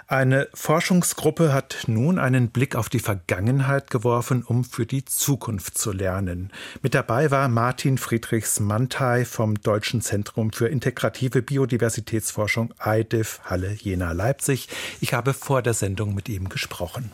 Eine 0.07 0.47
Forschungsgruppe 0.53 1.53
hat 1.53 1.83
nun 1.87 2.19
einen 2.19 2.49
Blick 2.49 2.75
auf 2.75 2.89
die 2.89 2.99
Vergangenheit 2.99 3.89
geworfen, 3.89 4.43
um 4.43 4.63
für 4.63 4.85
die 4.85 5.05
Zukunft 5.05 5.77
zu 5.77 5.91
lernen. 5.91 6.51
Mit 6.81 6.93
dabei 6.93 7.31
war 7.31 7.47
Martin 7.47 7.97
Friedrichs 7.97 8.59
Mantei 8.59 9.25
vom 9.25 9.55
Deutschen 9.55 10.01
Zentrum 10.01 10.51
für 10.53 10.67
integrative 10.67 11.41
Biodiversitätsforschung 11.41 12.73
EIDIF 12.79 13.39
Halle 13.43 13.73
Jena 13.73 14.11
Leipzig. 14.11 14.69
Ich 15.01 15.13
habe 15.13 15.33
vor 15.33 15.61
der 15.61 15.73
Sendung 15.73 16.13
mit 16.13 16.29
ihm 16.29 16.49
gesprochen. 16.49 17.11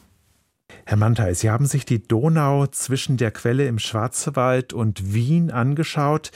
Herr 0.90 0.98
Mantei, 0.98 1.36
Sie 1.36 1.52
haben 1.52 1.68
sich 1.68 1.86
die 1.86 2.02
Donau 2.02 2.66
zwischen 2.66 3.16
der 3.16 3.30
Quelle 3.30 3.68
im 3.68 3.78
Schwarzwald 3.78 4.74
und 4.74 5.14
Wien 5.14 5.52
angeschaut. 5.52 6.32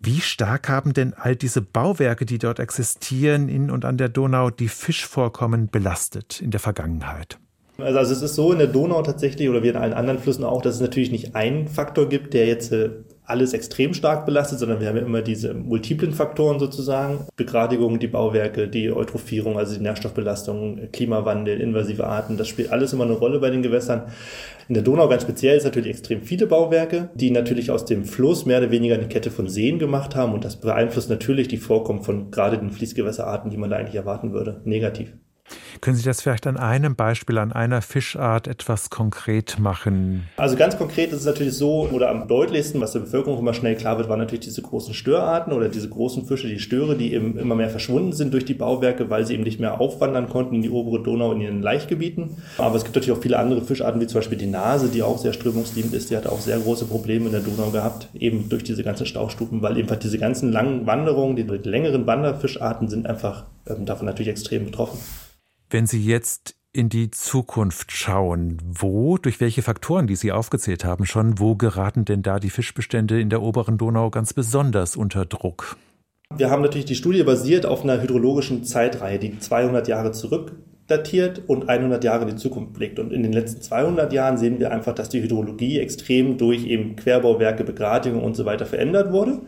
Wie 0.00 0.20
stark 0.20 0.68
haben 0.68 0.92
denn 0.92 1.14
all 1.14 1.34
diese 1.34 1.62
Bauwerke, 1.62 2.24
die 2.24 2.38
dort 2.38 2.60
existieren, 2.60 3.48
in 3.48 3.72
und 3.72 3.84
an 3.84 3.96
der 3.96 4.08
Donau, 4.08 4.50
die 4.50 4.68
Fischvorkommen 4.68 5.68
belastet 5.68 6.40
in 6.40 6.52
der 6.52 6.60
Vergangenheit? 6.60 7.40
Also, 7.78 7.98
also 7.98 8.12
es 8.12 8.22
ist 8.22 8.36
so 8.36 8.52
in 8.52 8.58
der 8.58 8.68
Donau 8.68 9.02
tatsächlich 9.02 9.48
oder 9.48 9.64
wie 9.64 9.68
in 9.70 9.76
allen 9.76 9.94
anderen 9.94 10.20
Flüssen 10.20 10.44
auch, 10.44 10.62
dass 10.62 10.76
es 10.76 10.80
natürlich 10.80 11.10
nicht 11.10 11.34
einen 11.34 11.66
Faktor 11.66 12.08
gibt, 12.08 12.34
der 12.34 12.46
jetzt 12.46 12.70
äh, 12.70 12.90
alles 13.28 13.52
extrem 13.52 13.92
stark 13.92 14.24
belastet, 14.24 14.58
sondern 14.58 14.80
wir 14.80 14.88
haben 14.88 14.96
ja 14.96 15.02
immer 15.02 15.20
diese 15.20 15.52
multiplen 15.52 16.12
Faktoren 16.12 16.58
sozusagen. 16.58 17.26
Begradigung, 17.36 17.98
die 17.98 18.06
Bauwerke, 18.06 18.68
die 18.68 18.90
Eutrophierung, 18.90 19.58
also 19.58 19.74
die 19.74 19.82
Nährstoffbelastung, 19.82 20.90
Klimawandel, 20.92 21.60
invasive 21.60 22.06
Arten, 22.06 22.38
das 22.38 22.48
spielt 22.48 22.72
alles 22.72 22.94
immer 22.94 23.04
eine 23.04 23.12
Rolle 23.12 23.38
bei 23.38 23.50
den 23.50 23.62
Gewässern. 23.62 24.04
In 24.68 24.74
der 24.74 24.82
Donau 24.82 25.08
ganz 25.08 25.22
speziell 25.22 25.58
ist 25.58 25.64
natürlich 25.64 25.90
extrem 25.90 26.22
viele 26.22 26.46
Bauwerke, 26.46 27.10
die 27.14 27.30
natürlich 27.30 27.70
aus 27.70 27.84
dem 27.84 28.04
Fluss 28.04 28.46
mehr 28.46 28.58
oder 28.58 28.70
weniger 28.70 28.94
eine 28.94 29.08
Kette 29.08 29.30
von 29.30 29.48
Seen 29.48 29.78
gemacht 29.78 30.16
haben 30.16 30.32
und 30.32 30.44
das 30.44 30.56
beeinflusst 30.56 31.10
natürlich 31.10 31.48
die 31.48 31.58
Vorkommen 31.58 32.02
von 32.02 32.30
gerade 32.30 32.58
den 32.58 32.70
Fließgewässerarten, 32.70 33.50
die 33.50 33.58
man 33.58 33.68
da 33.68 33.76
eigentlich 33.76 33.96
erwarten 33.96 34.32
würde, 34.32 34.62
negativ. 34.64 35.12
Können 35.80 35.96
Sie 35.96 36.04
das 36.04 36.20
vielleicht 36.20 36.46
an 36.46 36.56
einem 36.56 36.96
Beispiel, 36.96 37.38
an 37.38 37.52
einer 37.52 37.82
Fischart 37.82 38.48
etwas 38.48 38.90
konkret 38.90 39.58
machen? 39.58 40.24
Also 40.36 40.56
ganz 40.56 40.76
konkret 40.76 41.12
ist 41.12 41.20
es 41.20 41.26
natürlich 41.26 41.54
so, 41.54 41.88
oder 41.92 42.10
am 42.10 42.28
deutlichsten, 42.28 42.80
was 42.80 42.92
der 42.92 43.00
Bevölkerung 43.00 43.38
immer 43.38 43.54
schnell 43.54 43.76
klar 43.76 43.98
wird, 43.98 44.08
waren 44.08 44.18
natürlich 44.18 44.44
diese 44.44 44.62
großen 44.62 44.94
Störarten 44.94 45.52
oder 45.52 45.68
diese 45.68 45.88
großen 45.88 46.26
Fische, 46.26 46.48
die 46.48 46.58
Störe, 46.58 46.96
die 46.96 47.12
eben 47.12 47.38
immer 47.38 47.54
mehr 47.54 47.70
verschwunden 47.70 48.12
sind 48.12 48.32
durch 48.32 48.44
die 48.44 48.54
Bauwerke, 48.54 49.10
weil 49.10 49.26
sie 49.26 49.34
eben 49.34 49.44
nicht 49.44 49.60
mehr 49.60 49.80
aufwandern 49.80 50.28
konnten 50.28 50.56
in 50.56 50.62
die 50.62 50.70
obere 50.70 51.02
Donau 51.02 51.32
in 51.32 51.40
ihren 51.40 51.62
Laichgebieten. 51.62 52.36
Aber 52.58 52.76
es 52.76 52.84
gibt 52.84 52.96
natürlich 52.96 53.16
auch 53.16 53.22
viele 53.22 53.38
andere 53.38 53.62
Fischarten, 53.62 54.00
wie 54.00 54.06
zum 54.06 54.18
Beispiel 54.18 54.38
die 54.38 54.46
Nase, 54.46 54.88
die 54.88 55.02
auch 55.02 55.18
sehr 55.18 55.32
strömungsliebend 55.32 55.94
ist. 55.94 56.10
Die 56.10 56.16
hatte 56.16 56.32
auch 56.32 56.40
sehr 56.40 56.58
große 56.58 56.86
Probleme 56.86 57.26
in 57.26 57.32
der 57.32 57.40
Donau 57.40 57.70
gehabt, 57.70 58.08
eben 58.14 58.48
durch 58.48 58.64
diese 58.64 58.82
ganzen 58.82 59.06
Staustufen, 59.06 59.62
weil 59.62 59.76
eben 59.78 59.88
diese 60.00 60.18
ganzen 60.18 60.52
langen 60.52 60.86
Wanderungen, 60.86 61.36
die 61.36 61.42
längeren 61.42 62.06
Wanderfischarten 62.06 62.88
sind 62.88 63.06
einfach 63.06 63.44
ähm, 63.66 63.86
davon 63.86 64.06
natürlich 64.06 64.28
extrem 64.28 64.64
betroffen. 64.64 64.98
Wenn 65.70 65.86
Sie 65.86 66.02
jetzt 66.02 66.54
in 66.72 66.88
die 66.88 67.10
Zukunft 67.10 67.92
schauen, 67.92 68.56
wo, 68.64 69.18
durch 69.18 69.38
welche 69.38 69.60
Faktoren, 69.60 70.06
die 70.06 70.16
Sie 70.16 70.32
aufgezählt 70.32 70.82
haben, 70.82 71.04
schon, 71.04 71.38
wo 71.38 71.56
geraten 71.56 72.06
denn 72.06 72.22
da 72.22 72.38
die 72.38 72.48
Fischbestände 72.48 73.20
in 73.20 73.28
der 73.28 73.42
oberen 73.42 73.76
Donau 73.76 74.08
ganz 74.08 74.32
besonders 74.32 74.96
unter 74.96 75.26
Druck? 75.26 75.76
Wir 76.34 76.48
haben 76.50 76.62
natürlich 76.62 76.86
die 76.86 76.94
Studie 76.94 77.22
basiert 77.22 77.66
auf 77.66 77.82
einer 77.82 78.00
hydrologischen 78.00 78.64
Zeitreihe, 78.64 79.18
die 79.18 79.38
200 79.38 79.88
Jahre 79.88 80.12
zurück 80.12 80.56
datiert 80.86 81.42
und 81.46 81.68
100 81.68 82.02
Jahre 82.02 82.22
in 82.22 82.30
die 82.30 82.36
Zukunft 82.36 82.72
blickt. 82.72 82.98
Und 82.98 83.12
in 83.12 83.22
den 83.22 83.34
letzten 83.34 83.60
200 83.60 84.10
Jahren 84.12 84.38
sehen 84.38 84.58
wir 84.58 84.72
einfach, 84.72 84.94
dass 84.94 85.10
die 85.10 85.22
Hydrologie 85.22 85.80
extrem 85.80 86.38
durch 86.38 86.64
eben 86.64 86.96
Querbauwerke, 86.96 87.64
Begradigung 87.64 88.22
und 88.22 88.36
so 88.36 88.46
weiter 88.46 88.64
verändert 88.64 89.12
wurde. 89.12 89.42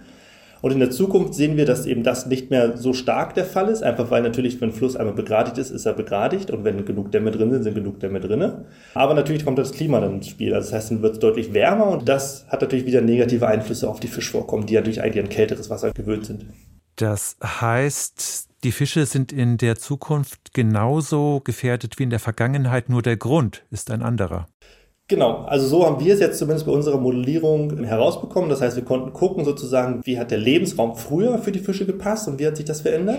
Und 0.63 0.73
in 0.73 0.79
der 0.79 0.91
Zukunft 0.91 1.35
sehen 1.35 1.57
wir, 1.57 1.65
dass 1.65 1.87
eben 1.87 2.03
das 2.03 2.27
nicht 2.27 2.51
mehr 2.51 2.77
so 2.77 2.93
stark 2.93 3.35
der 3.35 3.45
Fall 3.45 3.69
ist, 3.69 3.83
einfach 3.83 4.11
weil 4.11 4.23
natürlich, 4.23 4.61
wenn 4.61 4.71
ein 4.71 4.75
Fluss 4.75 4.97
einmal 4.97 5.15
begradigt 5.15 5.59
ist, 5.59 5.71
ist 5.71 5.87
er 5.87 5.95
begradigt 5.95 6.51
und 6.51 6.65
wenn 6.65 6.85
genug 6.85 7.11
Dämme 7.13 7.31
drin 7.31 7.51
sind, 7.51 7.63
sind 7.63 7.75
genug 7.75 8.01
Dämme 8.01 8.21
drin. 8.21 8.53
Aber 8.95 9.15
natürlich 9.15 9.45
kommt 9.45 9.59
das 9.59 9.73
Klima 9.73 10.01
dann 10.01 10.17
ins 10.17 10.29
Spiel. 10.29 10.55
Also 10.55 10.71
das 10.71 10.77
heißt, 10.77 10.91
dann 10.91 11.03
wird 11.03 11.15
es 11.15 11.19
deutlich 11.21 11.55
wärmer 11.55 11.89
und 11.89 12.09
das 12.09 12.47
hat 12.49 12.61
natürlich 12.61 12.87
wieder 12.87 13.01
negative 13.01 13.47
Einflüsse 13.47 13.89
auf 13.89 14.01
die 14.01 14.09
Fischvorkommen, 14.09 14.67
die 14.67 14.75
natürlich 14.75 15.03
eigentlich 15.03 15.25
an 15.25 15.31
kälteres 15.31 15.71
Wasser 15.71 15.93
gewöhnt 15.93 16.27
sind. 16.27 16.47
Das 16.97 17.37
heißt, 17.43 18.49
die 18.63 18.73
Fische 18.73 19.07
sind 19.07 19.33
in 19.33 19.57
der 19.57 19.77
Zukunft 19.77 20.53
genauso 20.53 21.41
gefährdet 21.41 21.99
wie 21.99 22.03
in 22.03 22.11
der 22.11 22.21
Vergangenheit, 22.21 22.91
nur 22.91 23.01
der 23.01 23.17
Grund 23.17 23.65
ist 23.71 23.91
ein 23.91 24.03
anderer. 24.03 24.49
Genau, 25.11 25.45
also 25.49 25.67
so 25.67 25.85
haben 25.85 25.99
wir 25.99 26.15
es 26.15 26.21
jetzt 26.21 26.39
zumindest 26.39 26.67
bei 26.67 26.73
unserer 26.73 26.97
Modellierung 26.97 27.83
herausbekommen. 27.83 28.49
Das 28.49 28.61
heißt, 28.61 28.77
wir 28.77 28.85
konnten 28.85 29.13
gucken 29.13 29.45
sozusagen, 29.45 30.03
wie 30.05 30.21
hat 30.21 30.31
der 30.31 30.39
Lebensraum 30.39 30.95
früher 30.95 31.39
für 31.39 31.51
die 31.51 31.59
Fische 31.59 31.85
gepasst 31.85 32.29
und 32.29 32.39
wie 32.39 32.47
hat 32.47 32.57
sich 32.57 32.65
das 32.65 32.83
verändert 32.83 33.19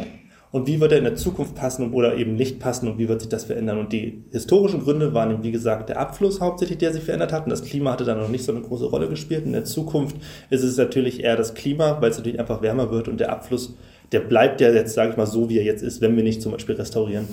und 0.51 0.67
wie 0.67 0.79
wird 0.79 0.93
er 0.93 1.00
in 1.00 1.03
der 1.03 1.17
Zukunft 1.17 1.53
passen 1.53 1.91
oder 1.91 2.15
eben 2.15 2.36
nicht 2.36 2.62
passen 2.62 2.88
und 2.88 2.98
wie 2.98 3.10
wird 3.10 3.19
sich 3.19 3.29
das 3.29 3.43
verändern. 3.43 3.77
Und 3.77 3.91
die 3.91 4.24
historischen 4.31 4.79
Gründe 4.86 5.13
waren 5.13 5.31
eben, 5.31 5.43
wie 5.43 5.51
gesagt, 5.51 5.89
der 5.89 6.00
Abfluss 6.00 6.39
hauptsächlich, 6.39 6.77
der 6.77 6.93
sich 6.93 7.03
verändert 7.03 7.33
hat 7.33 7.43
und 7.43 7.50
das 7.50 7.62
Klima 7.62 7.91
hatte 7.91 8.05
dann 8.05 8.19
noch 8.19 8.29
nicht 8.29 8.45
so 8.45 8.53
eine 8.53 8.62
große 8.62 8.86
Rolle 8.86 9.10
gespielt. 9.10 9.43
In 9.45 9.51
der 9.51 9.65
Zukunft 9.65 10.15
ist 10.50 10.63
es 10.63 10.77
natürlich 10.77 11.21
eher 11.21 11.36
das 11.36 11.55
Klima, 11.55 11.98
weil 12.00 12.12
es 12.12 12.17
natürlich 12.17 12.39
einfach 12.39 12.62
wärmer 12.62 12.89
wird 12.89 13.10
und 13.10 13.19
der 13.19 13.33
Abfluss, 13.33 13.75
der 14.13 14.21
bleibt 14.21 14.62
ja 14.62 14.71
jetzt, 14.71 14.93
sage 14.93 15.12
ich 15.12 15.17
mal, 15.17 15.27
so, 15.27 15.50
wie 15.50 15.57
er 15.57 15.65
jetzt 15.65 15.83
ist, 15.83 16.00
wenn 16.00 16.15
wir 16.15 16.24
nicht 16.24 16.41
zum 16.41 16.53
Beispiel 16.53 16.75
restaurieren. 16.75 17.27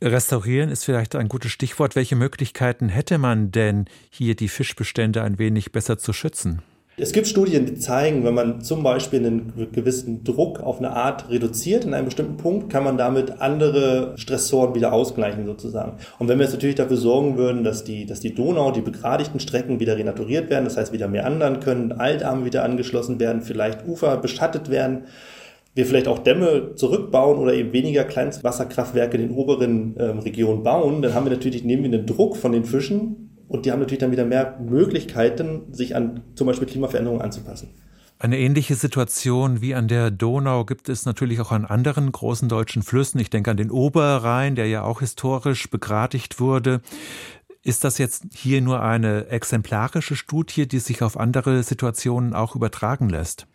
Restaurieren 0.00 0.70
ist 0.70 0.84
vielleicht 0.84 1.16
ein 1.16 1.28
gutes 1.28 1.50
Stichwort. 1.50 1.96
Welche 1.96 2.14
Möglichkeiten 2.14 2.88
hätte 2.88 3.18
man 3.18 3.50
denn, 3.50 3.86
hier 4.10 4.36
die 4.36 4.48
Fischbestände 4.48 5.22
ein 5.22 5.40
wenig 5.40 5.72
besser 5.72 5.98
zu 5.98 6.12
schützen? 6.12 6.62
Es 7.00 7.12
gibt 7.12 7.28
Studien, 7.28 7.64
die 7.66 7.76
zeigen, 7.76 8.24
wenn 8.24 8.34
man 8.34 8.60
zum 8.60 8.82
Beispiel 8.82 9.24
einen 9.24 9.68
gewissen 9.72 10.24
Druck 10.24 10.60
auf 10.60 10.78
eine 10.78 10.90
Art 10.90 11.30
reduziert 11.30 11.84
in 11.84 11.94
einem 11.94 12.06
bestimmten 12.06 12.36
Punkt, 12.36 12.70
kann 12.72 12.82
man 12.82 12.96
damit 12.96 13.40
andere 13.40 14.14
Stressoren 14.16 14.74
wieder 14.74 14.92
ausgleichen 14.92 15.46
sozusagen. 15.46 15.98
Und 16.18 16.28
wenn 16.28 16.38
wir 16.38 16.44
jetzt 16.44 16.54
natürlich 16.54 16.74
dafür 16.74 16.96
sorgen 16.96 17.36
würden, 17.36 17.62
dass 17.62 17.84
die, 17.84 18.04
dass 18.04 18.18
die 18.18 18.34
Donau, 18.34 18.72
die 18.72 18.80
begradigten 18.80 19.38
Strecken 19.38 19.78
wieder 19.78 19.96
renaturiert 19.96 20.50
werden, 20.50 20.64
das 20.64 20.76
heißt 20.76 20.92
wieder 20.92 21.06
mehr 21.06 21.24
anderen 21.24 21.60
können, 21.60 21.92
Altarme 21.92 22.44
wieder 22.44 22.64
angeschlossen 22.64 23.20
werden, 23.20 23.42
vielleicht 23.42 23.86
Ufer 23.86 24.16
beschattet 24.16 24.68
werden, 24.68 25.04
wir 25.78 25.86
vielleicht 25.86 26.08
auch 26.08 26.18
Dämme 26.18 26.74
zurückbauen 26.74 27.38
oder 27.38 27.54
eben 27.54 27.72
weniger 27.72 28.02
Kleinstwasserkraftwerke 28.02 29.16
in 29.16 29.28
den 29.28 29.36
oberen 29.36 29.94
ähm, 29.96 30.18
Regionen 30.18 30.64
bauen, 30.64 31.02
dann 31.02 31.14
haben 31.14 31.24
wir 31.24 31.30
natürlich, 31.30 31.62
nehmen 31.62 31.84
wir 31.84 31.90
den 31.92 32.04
Druck 32.04 32.36
von 32.36 32.50
den 32.50 32.64
Fischen 32.64 33.44
und 33.46 33.64
die 33.64 33.70
haben 33.70 33.78
natürlich 33.78 34.00
dann 34.00 34.10
wieder 34.10 34.24
mehr 34.24 34.58
Möglichkeiten, 34.60 35.72
sich 35.72 35.94
an 35.94 36.22
zum 36.34 36.48
Beispiel 36.48 36.66
Klimaveränderungen 36.66 37.22
anzupassen. 37.22 37.70
Eine 38.18 38.40
ähnliche 38.40 38.74
Situation 38.74 39.60
wie 39.60 39.76
an 39.76 39.86
der 39.86 40.10
Donau 40.10 40.64
gibt 40.64 40.88
es 40.88 41.06
natürlich 41.06 41.40
auch 41.40 41.52
an 41.52 41.64
anderen 41.64 42.10
großen 42.10 42.48
deutschen 42.48 42.82
Flüssen. 42.82 43.20
Ich 43.20 43.30
denke 43.30 43.52
an 43.52 43.56
den 43.56 43.70
Oberrhein, 43.70 44.56
der 44.56 44.66
ja 44.66 44.82
auch 44.82 44.98
historisch 44.98 45.70
begradigt 45.70 46.40
wurde. 46.40 46.80
Ist 47.62 47.84
das 47.84 47.98
jetzt 47.98 48.24
hier 48.34 48.60
nur 48.62 48.82
eine 48.82 49.28
exemplarische 49.28 50.16
Studie, 50.16 50.66
die 50.66 50.80
sich 50.80 51.04
auf 51.04 51.16
andere 51.16 51.62
Situationen 51.62 52.34
auch 52.34 52.56
übertragen 52.56 53.08
lässt? 53.08 53.46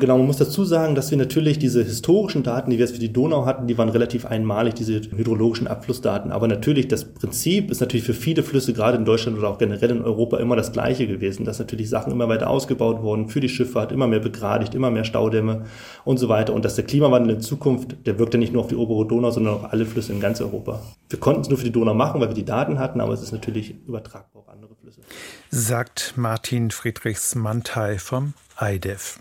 Genau, 0.00 0.16
man 0.16 0.26
muss 0.26 0.38
dazu 0.38 0.64
sagen, 0.64 0.94
dass 0.94 1.10
wir 1.10 1.18
natürlich 1.18 1.58
diese 1.58 1.84
historischen 1.84 2.42
Daten, 2.42 2.70
die 2.70 2.78
wir 2.78 2.86
jetzt 2.86 2.94
für 2.94 3.00
die 3.00 3.12
Donau 3.12 3.44
hatten, 3.44 3.66
die 3.66 3.76
waren 3.76 3.90
relativ 3.90 4.24
einmalig, 4.24 4.74
diese 4.74 4.94
hydrologischen 4.94 5.68
Abflussdaten. 5.68 6.32
Aber 6.32 6.48
natürlich, 6.48 6.88
das 6.88 7.04
Prinzip 7.04 7.70
ist 7.70 7.80
natürlich 7.80 8.06
für 8.06 8.14
viele 8.14 8.42
Flüsse, 8.42 8.72
gerade 8.72 8.96
in 8.96 9.04
Deutschland 9.04 9.36
oder 9.36 9.50
auch 9.50 9.58
generell 9.58 9.90
in 9.90 10.00
Europa, 10.00 10.38
immer 10.38 10.56
das 10.56 10.72
gleiche 10.72 11.06
gewesen, 11.06 11.44
dass 11.44 11.58
natürlich 11.58 11.90
Sachen 11.90 12.12
immer 12.12 12.30
weiter 12.30 12.48
ausgebaut 12.48 13.02
wurden 13.02 13.28
für 13.28 13.40
die 13.40 13.50
Schifffahrt, 13.50 13.92
immer 13.92 14.06
mehr 14.06 14.20
begradigt, 14.20 14.74
immer 14.74 14.90
mehr 14.90 15.04
Staudämme 15.04 15.66
und 16.06 16.16
so 16.16 16.30
weiter. 16.30 16.54
Und 16.54 16.64
dass 16.64 16.76
der 16.76 16.84
Klimawandel 16.84 17.34
in 17.34 17.40
Zukunft, 17.42 18.06
der 18.06 18.18
wirkt 18.18 18.32
ja 18.32 18.40
nicht 18.40 18.54
nur 18.54 18.62
auf 18.62 18.68
die 18.68 18.76
obere 18.76 19.06
Donau, 19.06 19.30
sondern 19.30 19.52
auf 19.52 19.70
alle 19.70 19.84
Flüsse 19.84 20.14
in 20.14 20.20
ganz 20.20 20.40
Europa. 20.40 20.80
Wir 21.10 21.20
konnten 21.20 21.42
es 21.42 21.50
nur 21.50 21.58
für 21.58 21.64
die 21.64 21.72
Donau 21.72 21.92
machen, 21.92 22.22
weil 22.22 22.28
wir 22.28 22.34
die 22.34 22.46
Daten 22.46 22.78
hatten, 22.78 23.02
aber 23.02 23.12
es 23.12 23.20
ist 23.20 23.32
natürlich 23.32 23.74
übertragbar 23.86 24.44
auf 24.44 24.48
andere 24.48 24.74
Flüsse. 24.76 25.02
Sagt 25.50 26.14
Martin 26.16 26.70
Friedrichs 26.70 27.34
Mantei 27.34 27.98
vom 27.98 28.32
IDEF. 28.58 29.18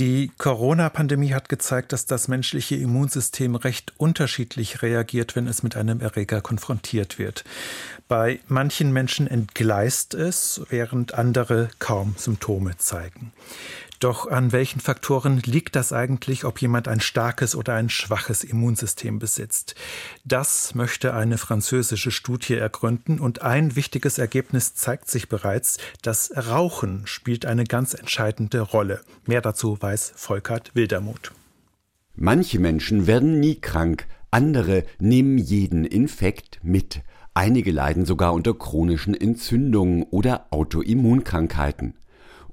Die 0.00 0.32
Corona-Pandemie 0.38 1.34
hat 1.34 1.48
gezeigt, 1.48 1.92
dass 1.92 2.04
das 2.04 2.26
menschliche 2.26 2.74
Immunsystem 2.74 3.54
recht 3.54 3.92
unterschiedlich 3.96 4.82
reagiert, 4.82 5.36
wenn 5.36 5.46
es 5.46 5.62
mit 5.62 5.76
einem 5.76 6.00
Erreger 6.00 6.40
konfrontiert 6.40 7.20
wird. 7.20 7.44
Bei 8.08 8.40
manchen 8.48 8.92
Menschen 8.92 9.28
entgleist 9.28 10.14
es, 10.14 10.60
während 10.68 11.14
andere 11.14 11.68
kaum 11.78 12.16
Symptome 12.18 12.76
zeigen. 12.76 13.32
Doch 14.04 14.26
an 14.30 14.52
welchen 14.52 14.80
Faktoren 14.80 15.40
liegt 15.46 15.76
das 15.76 15.90
eigentlich, 15.94 16.44
ob 16.44 16.60
jemand 16.60 16.88
ein 16.88 17.00
starkes 17.00 17.56
oder 17.56 17.72
ein 17.72 17.88
schwaches 17.88 18.44
Immunsystem 18.44 19.18
besitzt? 19.18 19.76
Das 20.26 20.74
möchte 20.74 21.14
eine 21.14 21.38
französische 21.38 22.10
Studie 22.10 22.52
ergründen 22.52 23.18
und 23.18 23.40
ein 23.40 23.76
wichtiges 23.76 24.18
Ergebnis 24.18 24.74
zeigt 24.74 25.08
sich 25.08 25.30
bereits, 25.30 25.78
das 26.02 26.30
Rauchen 26.36 27.06
spielt 27.06 27.46
eine 27.46 27.64
ganz 27.64 27.94
entscheidende 27.94 28.60
Rolle. 28.60 29.00
Mehr 29.24 29.40
dazu 29.40 29.80
weiß 29.80 30.12
Volkert 30.16 30.72
Wildermuth. 30.74 31.32
Manche 32.14 32.58
Menschen 32.58 33.06
werden 33.06 33.40
nie 33.40 33.54
krank, 33.54 34.06
andere 34.30 34.84
nehmen 34.98 35.38
jeden 35.38 35.86
Infekt 35.86 36.60
mit. 36.62 37.00
Einige 37.32 37.72
leiden 37.72 38.04
sogar 38.04 38.34
unter 38.34 38.52
chronischen 38.52 39.14
Entzündungen 39.14 40.02
oder 40.02 40.48
Autoimmunkrankheiten. 40.50 41.94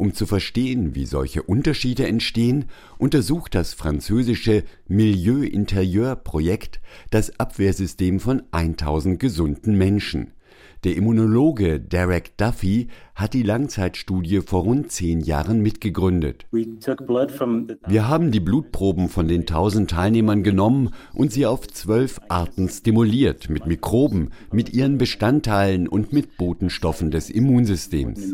Um 0.02 0.16
zu 0.16 0.26
verstehen, 0.26 0.96
wie 0.96 1.06
solche 1.06 1.44
Unterschiede 1.44 2.08
entstehen, 2.08 2.66
untersucht 2.98 3.54
das 3.54 3.76
französische 3.76 4.64
Milieu 4.88 5.44
Intérieur 5.44 6.16
Projekt 6.16 6.82
das 7.12 7.40
Abwehrsystem 7.40 8.20
von 8.20 8.42
1000 8.50 9.20
gesunden 9.20 9.78
Menschen. 9.78 10.34
Der 10.84 10.96
Immunologe 10.96 11.80
Derek 11.80 12.36
Duffy 12.38 12.88
hat 13.14 13.36
die 13.36 13.44
Langzeitstudie 13.44 14.42
vor 14.42 14.64
rund 14.64 14.92
zehn 14.92 15.22
Jahren 15.22 15.62
mitgegründet. 15.62 16.48
Wir 16.52 18.08
haben 18.08 18.32
die 18.32 18.40
Blutproben 18.40 19.08
von 19.08 19.28
den 19.28 19.42
1000 19.42 19.92
Teilnehmern 19.92 20.42
genommen 20.42 20.90
und 21.14 21.32
sie 21.32 21.46
auf 21.46 21.68
zwölf 21.68 22.20
Arten 22.30 22.68
stimuliert, 22.68 23.48
mit 23.48 23.68
Mikroben, 23.68 24.32
mit 24.52 24.74
ihren 24.74 24.98
Bestandteilen 24.98 25.88
und 25.88 26.14
mit 26.14 26.38
Botenstoffen 26.38 27.12
des 27.12 27.30
Immunsystems. 27.30 28.34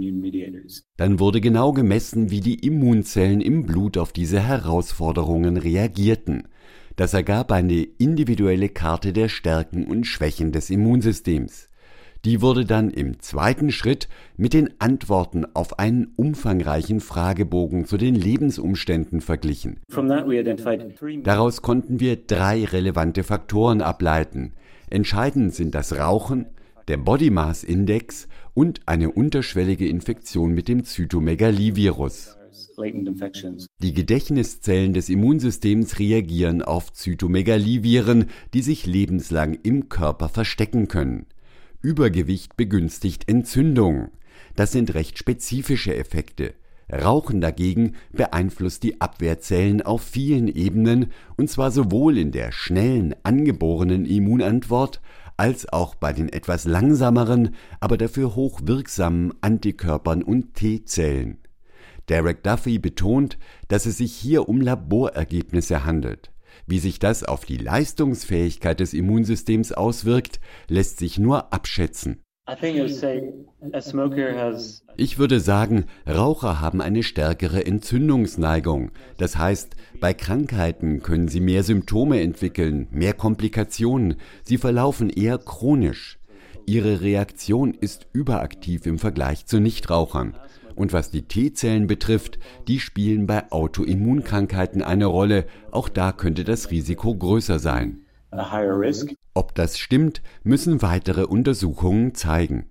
Dann 0.96 1.20
wurde 1.20 1.42
genau 1.42 1.74
gemessen, 1.74 2.32
wie 2.32 2.40
die 2.40 2.66
Immunzellen 2.66 3.42
im 3.42 3.66
Blut 3.66 3.98
auf 3.98 4.14
diese 4.14 4.40
Herausforderungen 4.40 5.58
reagierten. 5.58 6.48
Das 6.96 7.14
ergab 7.14 7.52
eine 7.52 7.84
individuelle 7.84 8.70
Karte 8.70 9.12
der 9.12 9.28
Stärken 9.28 9.86
und 9.86 10.08
Schwächen 10.08 10.54
des 10.54 10.70
Immunsystems. 10.70 11.67
Die 12.28 12.42
wurde 12.42 12.66
dann 12.66 12.90
im 12.90 13.22
zweiten 13.22 13.72
Schritt 13.72 14.10
mit 14.36 14.52
den 14.52 14.82
Antworten 14.82 15.46
auf 15.54 15.80
einen 15.80 16.12
umfangreichen 16.18 17.00
Fragebogen 17.00 17.86
zu 17.86 17.96
den 17.96 18.16
Lebensumständen 18.16 19.22
verglichen. 19.22 19.80
Daraus 21.24 21.62
konnten 21.62 22.02
wir 22.02 22.18
drei 22.18 22.66
relevante 22.66 23.24
Faktoren 23.24 23.82
ableiten. 23.82 24.52
Entscheidend 24.90 25.56
sind 25.56 25.74
das 25.74 25.98
Rauchen, 25.98 26.48
der 26.90 26.98
Body 26.98 27.30
Mass 27.30 27.64
Index 27.64 28.28
und 28.54 28.82
eine 28.88 29.10
unterschwellige 29.10 29.88
Infektion 29.88 30.52
mit 30.52 30.68
dem 30.68 30.84
Zytomegalie-Virus. 30.84 32.38
Die 33.82 33.94
Gedächtniszellen 33.94 34.94
des 34.94 35.08
Immunsystems 35.08 35.98
reagieren 35.98 36.62
auf 36.62 36.92
Zytomegalie-Viren, 36.92 38.26
die 38.54 38.62
sich 38.64 38.86
lebenslang 38.86 39.58
im 39.64 39.88
Körper 39.88 40.28
verstecken 40.28 40.90
können. 40.90 41.26
Übergewicht 41.88 42.58
begünstigt 42.58 43.30
Entzündung. 43.30 44.10
Das 44.58 44.74
sind 44.74 44.94
recht 44.94 45.18
spezifische 45.18 45.96
Effekte. 45.96 46.54
Rauchen 46.92 47.40
dagegen 47.40 47.94
beeinflusst 48.12 48.84
die 48.84 49.00
Abwehrzellen 49.00 49.82
auf 49.82 50.02
vielen 50.02 50.50
Ebenen, 50.50 51.14
und 51.38 51.50
zwar 51.50 51.72
sowohl 51.72 52.18
in 52.18 52.34
der 52.34 52.52
schnellen 52.52 53.16
angeborenen 53.24 54.06
Immunantwort 54.06 55.00
als 55.38 55.72
auch 55.72 55.96
bei 55.96 56.12
den 56.12 56.28
etwas 56.28 56.66
langsameren, 56.66 57.56
aber 57.80 57.98
dafür 57.98 58.36
hochwirksamen 58.36 59.34
Antikörpern 59.40 60.24
und 60.24 60.56
T-Zellen. 60.56 61.38
Derek 62.10 62.44
Duffy 62.44 62.80
betont, 62.80 63.38
dass 63.70 63.86
es 63.86 64.00
sich 64.00 64.12
hier 64.12 64.50
um 64.50 64.60
Laborergebnisse 64.60 65.86
handelt. 65.86 66.32
Wie 66.68 66.80
sich 66.80 67.00
das 67.00 67.24
auf 67.24 67.46
die 67.46 67.58
Leistungsfähigkeit 67.58 68.82
des 68.82 68.94
Immunsystems 68.94 69.72
auswirkt, 69.72 70.42
lässt 70.68 71.00
sich 71.00 71.18
nur 71.18 71.54
abschätzen. 71.54 72.22
Ich 74.98 75.18
würde 75.18 75.40
sagen, 75.40 75.86
Raucher 76.08 76.62
haben 76.62 76.82
eine 76.82 77.04
stärkere 77.04 77.66
Entzündungsneigung. 77.66 78.92
Das 79.18 79.38
heißt, 79.38 79.76
bei 80.00 80.14
Krankheiten 80.14 81.02
können 81.02 81.30
sie 81.30 81.40
mehr 81.40 81.64
Symptome 81.64 82.22
entwickeln, 82.22 82.88
mehr 82.92 83.14
Komplikationen. 83.14 84.16
Sie 84.44 84.58
verlaufen 84.58 85.10
eher 85.10 85.38
chronisch. 85.38 86.20
Ihre 86.66 87.00
Reaktion 87.00 87.74
ist 87.74 88.08
überaktiv 88.12 88.86
im 88.86 89.00
Vergleich 89.00 89.46
zu 89.46 89.62
Nichtrauchern. 89.62 90.38
Und 90.78 90.94
was 90.94 91.10
die 91.10 91.24
T-Zellen 91.24 91.88
betrifft, 91.88 92.38
die 92.68 92.80
spielen 92.80 93.26
bei 93.26 93.52
Autoimmunkrankheiten 93.52 94.84
eine 94.84 95.08
Rolle. 95.08 95.48
Auch 95.72 95.90
da 95.90 96.12
könnte 96.12 96.44
das 96.44 96.70
Risiko 96.70 97.16
größer 97.16 97.58
sein. 97.58 98.06
Ob 99.34 99.56
das 99.56 99.80
stimmt, 99.80 100.22
müssen 100.44 100.84
weitere 100.84 101.24
Untersuchungen 101.24 102.14
zeigen. 102.14 102.68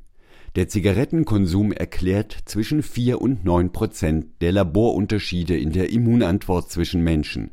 Der 0.54 0.68
Zigarettenkonsum 0.68 1.72
erklärt 1.72 2.36
zwischen 2.44 2.84
4 2.84 3.20
und 3.20 3.44
9 3.44 3.72
Prozent 3.72 4.40
der 4.40 4.52
Laborunterschiede 4.52 5.58
in 5.58 5.72
der 5.72 5.90
Immunantwort 5.90 6.70
zwischen 6.70 7.02
Menschen. 7.02 7.50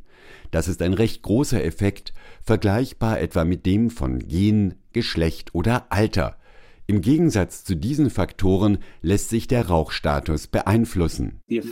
Das 0.52 0.68
ist 0.68 0.84
ein 0.84 0.94
recht 0.94 1.24
großer 1.24 1.64
Effekt, 1.64 2.14
vergleichbar 2.44 3.20
etwa 3.20 3.44
mit 3.44 3.66
dem 3.66 3.90
von 3.90 4.20
Gen, 4.20 4.76
Geschlecht 4.94 5.56
oder 5.56 5.88
Alter. 5.92 6.38
Im 6.86 7.02
Gegensatz 7.02 7.64
zu 7.64 7.76
diesen 7.76 8.10
Faktoren 8.10 8.80
lässt 9.02 9.30
sich 9.30 9.48
der 9.48 9.68
Rauchstatus 9.68 10.48
beeinflussen. 10.48 11.40
Der 11.50 11.64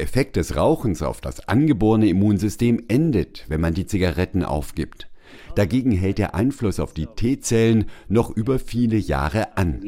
Effekt 0.00 0.36
des 0.36 0.56
Rauchens 0.56 1.02
auf 1.02 1.20
das 1.20 1.48
angeborene 1.48 2.08
Immunsystem 2.08 2.82
endet, 2.88 3.44
wenn 3.48 3.60
man 3.60 3.74
die 3.74 3.86
Zigaretten 3.86 4.44
aufgibt. 4.44 5.08
Dagegen 5.54 5.92
hält 5.92 6.18
der 6.18 6.34
Einfluss 6.34 6.80
auf 6.80 6.92
die 6.92 7.06
T-Zellen 7.06 7.86
noch 8.08 8.30
über 8.30 8.58
viele 8.58 8.96
Jahre 8.96 9.56
an. 9.56 9.80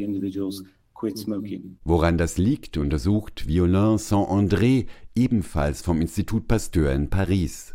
Woran 1.84 2.18
das 2.18 2.38
liegt, 2.38 2.76
untersucht 2.76 3.48
Violin 3.48 3.98
Saint-André, 3.98 4.86
ebenfalls 5.14 5.82
vom 5.82 6.00
Institut 6.00 6.48
Pasteur 6.48 6.92
in 6.92 7.10
Paris. 7.10 7.73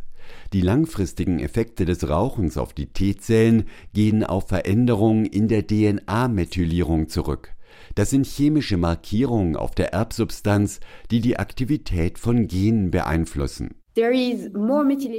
Die 0.53 0.61
langfristigen 0.61 1.39
Effekte 1.39 1.85
des 1.85 2.09
Rauchens 2.09 2.57
auf 2.57 2.73
die 2.73 2.87
T-Zellen 2.87 3.65
gehen 3.93 4.23
auf 4.23 4.47
Veränderungen 4.47 5.25
in 5.25 5.47
der 5.47 5.67
DNA-Methylierung 5.67 7.07
zurück. 7.07 7.53
Das 7.95 8.09
sind 8.09 8.25
chemische 8.25 8.77
Markierungen 8.77 9.55
auf 9.55 9.75
der 9.75 9.93
Erbsubstanz, 9.93 10.79
die 11.11 11.21
die 11.21 11.37
Aktivität 11.37 12.17
von 12.17 12.47
Genen 12.47 12.91
beeinflussen. 12.91 13.78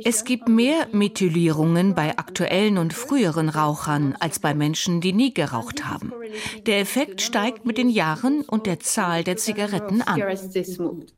Es 0.04 0.24
gibt 0.24 0.48
mehr 0.48 0.86
Methylierungen 0.92 1.94
bei 1.94 2.16
aktuellen 2.16 2.78
und 2.78 2.92
früheren 2.92 3.48
Rauchern 3.48 4.16
als 4.20 4.38
bei 4.38 4.54
Menschen, 4.54 5.00
die 5.00 5.12
nie 5.12 5.34
geraucht 5.34 5.86
haben. 5.86 6.12
Der 6.66 6.80
Effekt 6.80 7.20
steigt 7.20 7.66
mit 7.66 7.78
den 7.78 7.90
Jahren 7.90 8.42
und 8.42 8.66
der 8.66 8.80
Zahl 8.80 9.24
der 9.24 9.36
Zigaretten 9.36 10.02
an. 10.02 10.22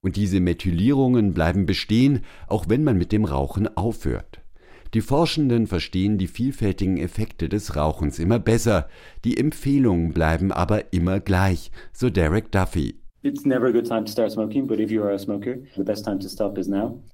Und 0.01 0.17
diese 0.17 0.41
Methylierungen 0.41 1.35
bleiben 1.35 1.67
bestehen, 1.67 2.25
auch 2.49 2.69
wenn 2.69 2.85
man 2.85 2.97
mit 2.97 3.13
dem 3.13 3.25
Rauchen 3.25 3.77
aufhört. 3.77 4.41
Die 4.95 5.01
Forschenden 5.01 5.67
verstehen 5.67 6.19
die 6.19 6.27
vielfältigen 6.27 6.99
Effekte 6.99 7.49
des 7.49 7.77
Rauchens 7.77 8.19
immer 8.19 8.39
besser, 8.39 8.89
die 9.25 9.39
Empfehlungen 9.39 10.13
bleiben 10.13 10.53
aber 10.53 10.93
immer 10.93 11.19
gleich, 11.19 11.71
so 11.93 12.11
Derek 12.11 12.53
Duffy. 12.53 13.02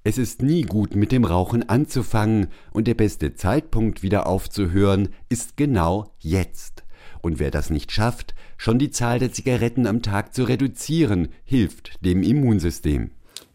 Es 0.03 0.17
ist 0.17 0.41
nie 0.41 0.63
gut, 0.63 0.95
mit 0.95 1.11
dem 1.11 1.23
Rauchen 1.23 1.69
anzufangen 1.69 2.47
und 2.73 2.87
der 2.87 2.95
beste 2.95 3.35
Zeitpunkt, 3.35 4.01
wieder 4.01 4.25
aufzuhören, 4.25 5.09
ist 5.29 5.55
genau 5.55 6.11
jetzt. 6.17 6.83
Und 7.21 7.37
wer 7.37 7.51
das 7.51 7.69
nicht 7.69 7.91
schafft, 7.91 8.33
schon 8.57 8.79
die 8.79 8.89
Zahl 8.89 9.19
der 9.19 9.31
Zigaretten 9.31 9.85
am 9.85 10.01
Tag 10.01 10.33
zu 10.33 10.45
reduzieren, 10.45 11.27
hilft 11.43 12.03
dem 12.03 12.23
Immunsystem. 12.23 13.11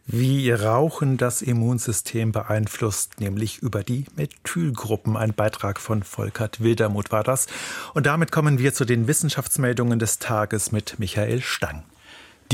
Wie 0.07 0.49
Rauchen 0.53 1.17
das 1.17 1.43
Immunsystem 1.43 2.31
beeinflusst, 2.31 3.21
nämlich 3.21 3.59
über 3.63 3.83
die 3.83 4.05
Methylgruppen. 4.15 5.17
Ein 5.17 5.35
Beitrag 5.35 5.81
von 5.81 6.05
Volkert 6.05 6.63
Wildermuth 6.63 7.11
war 7.11 7.25
das. 7.25 7.49
Und 7.95 8.07
damit 8.07 8.31
kommen 8.31 8.61
wir 8.61 8.75
zu 8.75 8.85
den 8.85 9.09
Wissenschaftsmeldungen 9.09 9.99
des 9.99 10.21
Tages 10.21 10.71
mit 10.71 11.01
Michael 11.01 11.41
Stang. 11.41 11.83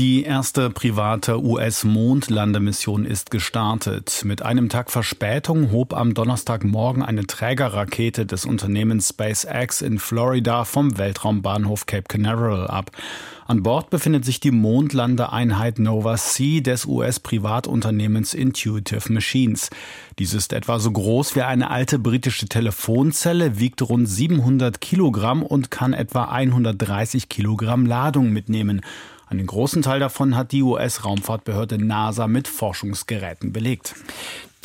Die 0.01 0.23
erste 0.23 0.71
private 0.71 1.43
US-Mondlandemission 1.43 3.05
ist 3.05 3.29
gestartet. 3.29 4.23
Mit 4.25 4.41
einem 4.41 4.67
Tag 4.67 4.89
Verspätung 4.89 5.71
hob 5.71 5.93
am 5.93 6.15
Donnerstagmorgen 6.15 7.03
eine 7.03 7.27
Trägerrakete 7.27 8.25
des 8.25 8.45
Unternehmens 8.45 9.09
SpaceX 9.09 9.83
in 9.83 9.99
Florida 9.99 10.65
vom 10.65 10.97
Weltraumbahnhof 10.97 11.85
Cape 11.85 12.05
Canaveral 12.07 12.65
ab. 12.65 12.89
An 13.45 13.61
Bord 13.61 13.91
befindet 13.91 14.25
sich 14.25 14.39
die 14.39 14.49
Mondlandeeinheit 14.49 15.77
Nova 15.77 16.15
C 16.15 16.61
des 16.61 16.87
US-Privatunternehmens 16.87 18.33
Intuitive 18.33 19.13
Machines. 19.13 19.69
Dies 20.17 20.33
ist 20.33 20.53
etwa 20.53 20.79
so 20.79 20.89
groß 20.89 21.35
wie 21.35 21.43
eine 21.43 21.69
alte 21.69 21.99
britische 21.99 22.47
Telefonzelle, 22.47 23.59
wiegt 23.59 23.83
rund 23.83 24.09
700 24.09 24.81
Kilogramm 24.81 25.43
und 25.43 25.69
kann 25.69 25.93
etwa 25.93 26.23
130 26.23 27.29
Kilogramm 27.29 27.85
Ladung 27.85 28.31
mitnehmen. 28.31 28.81
Einen 29.31 29.47
großen 29.47 29.81
Teil 29.81 30.01
davon 30.01 30.35
hat 30.35 30.51
die 30.51 30.61
US-Raumfahrtbehörde 30.61 31.77
NASA 31.77 32.27
mit 32.27 32.49
Forschungsgeräten 32.49 33.53
belegt. 33.53 33.95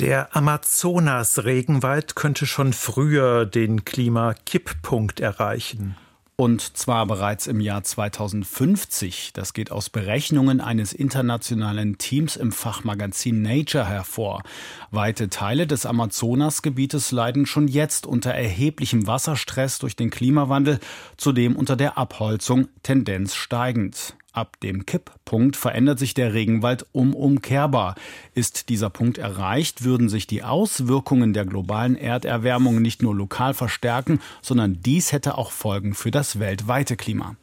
Der 0.00 0.34
Amazonas-Regenwald 0.34 2.16
könnte 2.16 2.46
schon 2.46 2.72
früher 2.72 3.46
den 3.46 3.84
Klimakipppunkt 3.84 5.20
erreichen. 5.20 5.94
Und 6.34 6.76
zwar 6.76 7.06
bereits 7.06 7.46
im 7.46 7.60
Jahr 7.60 7.84
2050. 7.84 9.30
Das 9.34 9.54
geht 9.54 9.70
aus 9.70 9.88
Berechnungen 9.88 10.60
eines 10.60 10.92
internationalen 10.92 11.96
Teams 11.96 12.34
im 12.34 12.50
Fachmagazin 12.50 13.42
Nature 13.42 13.86
hervor. 13.86 14.42
Weite 14.90 15.30
Teile 15.30 15.68
des 15.68 15.86
Amazonasgebietes 15.86 17.12
leiden 17.12 17.46
schon 17.46 17.68
jetzt 17.68 18.04
unter 18.04 18.32
erheblichem 18.32 19.06
Wasserstress 19.06 19.78
durch 19.78 19.94
den 19.94 20.10
Klimawandel, 20.10 20.80
zudem 21.16 21.54
unter 21.54 21.76
der 21.76 21.96
Abholzung 21.96 22.66
Tendenz 22.82 23.36
steigend. 23.36 24.16
Ab 24.36 24.60
dem 24.60 24.84
Kipppunkt 24.84 25.56
verändert 25.56 25.98
sich 25.98 26.12
der 26.12 26.34
Regenwald 26.34 26.84
unumkehrbar. 26.92 27.94
Ist 28.34 28.68
dieser 28.68 28.90
Punkt 28.90 29.16
erreicht, 29.16 29.82
würden 29.82 30.10
sich 30.10 30.26
die 30.26 30.42
Auswirkungen 30.42 31.32
der 31.32 31.46
globalen 31.46 31.96
Erderwärmung 31.96 32.82
nicht 32.82 33.00
nur 33.00 33.14
lokal 33.14 33.54
verstärken, 33.54 34.20
sondern 34.42 34.82
dies 34.82 35.12
hätte 35.12 35.38
auch 35.38 35.52
Folgen 35.52 35.94
für 35.94 36.10
das 36.10 36.38
weltweite 36.38 36.96
Klima. 36.96 37.36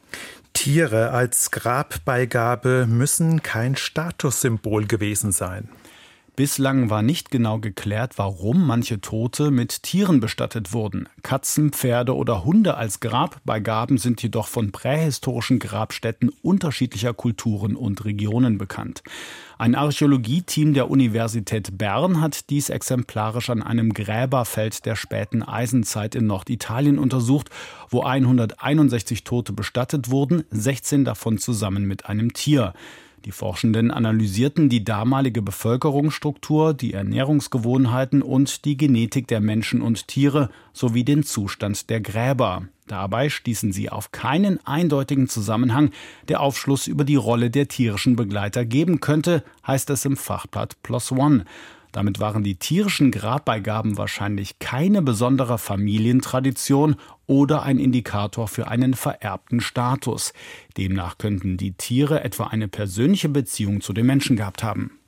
Tiere 0.52 1.10
als 1.10 1.50
Grabbeigabe 1.50 2.86
müssen 2.88 3.42
kein 3.42 3.74
Statussymbol 3.74 4.86
gewesen 4.86 5.32
sein. 5.32 5.68
Bislang 6.36 6.90
war 6.90 7.02
nicht 7.02 7.30
genau 7.30 7.60
geklärt, 7.60 8.14
warum 8.18 8.66
manche 8.66 9.00
Tote 9.00 9.52
mit 9.52 9.84
Tieren 9.84 10.18
bestattet 10.18 10.72
wurden. 10.72 11.08
Katzen, 11.22 11.70
Pferde 11.70 12.16
oder 12.16 12.44
Hunde 12.44 12.76
als 12.76 12.98
Grabbeigaben 12.98 13.98
sind 13.98 14.20
jedoch 14.20 14.48
von 14.48 14.72
prähistorischen 14.72 15.60
Grabstätten 15.60 16.32
unterschiedlicher 16.42 17.14
Kulturen 17.14 17.76
und 17.76 18.04
Regionen 18.04 18.58
bekannt. 18.58 19.04
Ein 19.58 19.76
Archäologieteam 19.76 20.74
der 20.74 20.90
Universität 20.90 21.78
Bern 21.78 22.20
hat 22.20 22.50
dies 22.50 22.68
exemplarisch 22.68 23.48
an 23.48 23.62
einem 23.62 23.94
Gräberfeld 23.94 24.86
der 24.86 24.96
späten 24.96 25.44
Eisenzeit 25.44 26.16
in 26.16 26.26
Norditalien 26.26 26.98
untersucht, 26.98 27.50
wo 27.90 28.02
161 28.02 29.22
Tote 29.22 29.52
bestattet 29.52 30.10
wurden, 30.10 30.42
16 30.50 31.04
davon 31.04 31.38
zusammen 31.38 31.84
mit 31.84 32.06
einem 32.06 32.32
Tier. 32.32 32.74
Die 33.24 33.32
Forschenden 33.32 33.90
analysierten 33.90 34.68
die 34.68 34.84
damalige 34.84 35.40
Bevölkerungsstruktur, 35.40 36.74
die 36.74 36.92
Ernährungsgewohnheiten 36.92 38.20
und 38.20 38.66
die 38.66 38.76
Genetik 38.76 39.28
der 39.28 39.40
Menschen 39.40 39.80
und 39.80 40.08
Tiere 40.08 40.50
sowie 40.74 41.04
den 41.04 41.22
Zustand 41.22 41.88
der 41.88 42.02
Gräber. 42.02 42.68
Dabei 42.86 43.30
stießen 43.30 43.72
sie 43.72 43.88
auf 43.88 44.12
keinen 44.12 44.64
eindeutigen 44.66 45.26
Zusammenhang, 45.26 45.90
der 46.28 46.40
Aufschluss 46.40 46.86
über 46.86 47.04
die 47.04 47.16
Rolle 47.16 47.50
der 47.50 47.66
tierischen 47.66 48.14
Begleiter 48.14 48.66
geben 48.66 49.00
könnte, 49.00 49.42
heißt 49.66 49.88
es 49.88 50.04
im 50.04 50.18
Fachblatt 50.18 50.82
Plus 50.82 51.10
One. 51.10 51.46
Damit 51.94 52.18
waren 52.18 52.42
die 52.42 52.56
tierischen 52.56 53.12
Grabbeigaben 53.12 53.96
wahrscheinlich 53.96 54.58
keine 54.58 55.00
besondere 55.00 55.58
Familientradition 55.58 56.96
oder 57.28 57.62
ein 57.62 57.78
Indikator 57.78 58.48
für 58.48 58.66
einen 58.66 58.94
vererbten 58.94 59.60
Status. 59.60 60.32
Demnach 60.76 61.18
könnten 61.18 61.56
die 61.56 61.70
Tiere 61.70 62.24
etwa 62.24 62.48
eine 62.48 62.66
persönliche 62.66 63.28
Beziehung 63.28 63.80
zu 63.80 63.92
den 63.92 64.06
Menschen 64.06 64.34
gehabt 64.34 64.64
haben. 64.64 64.98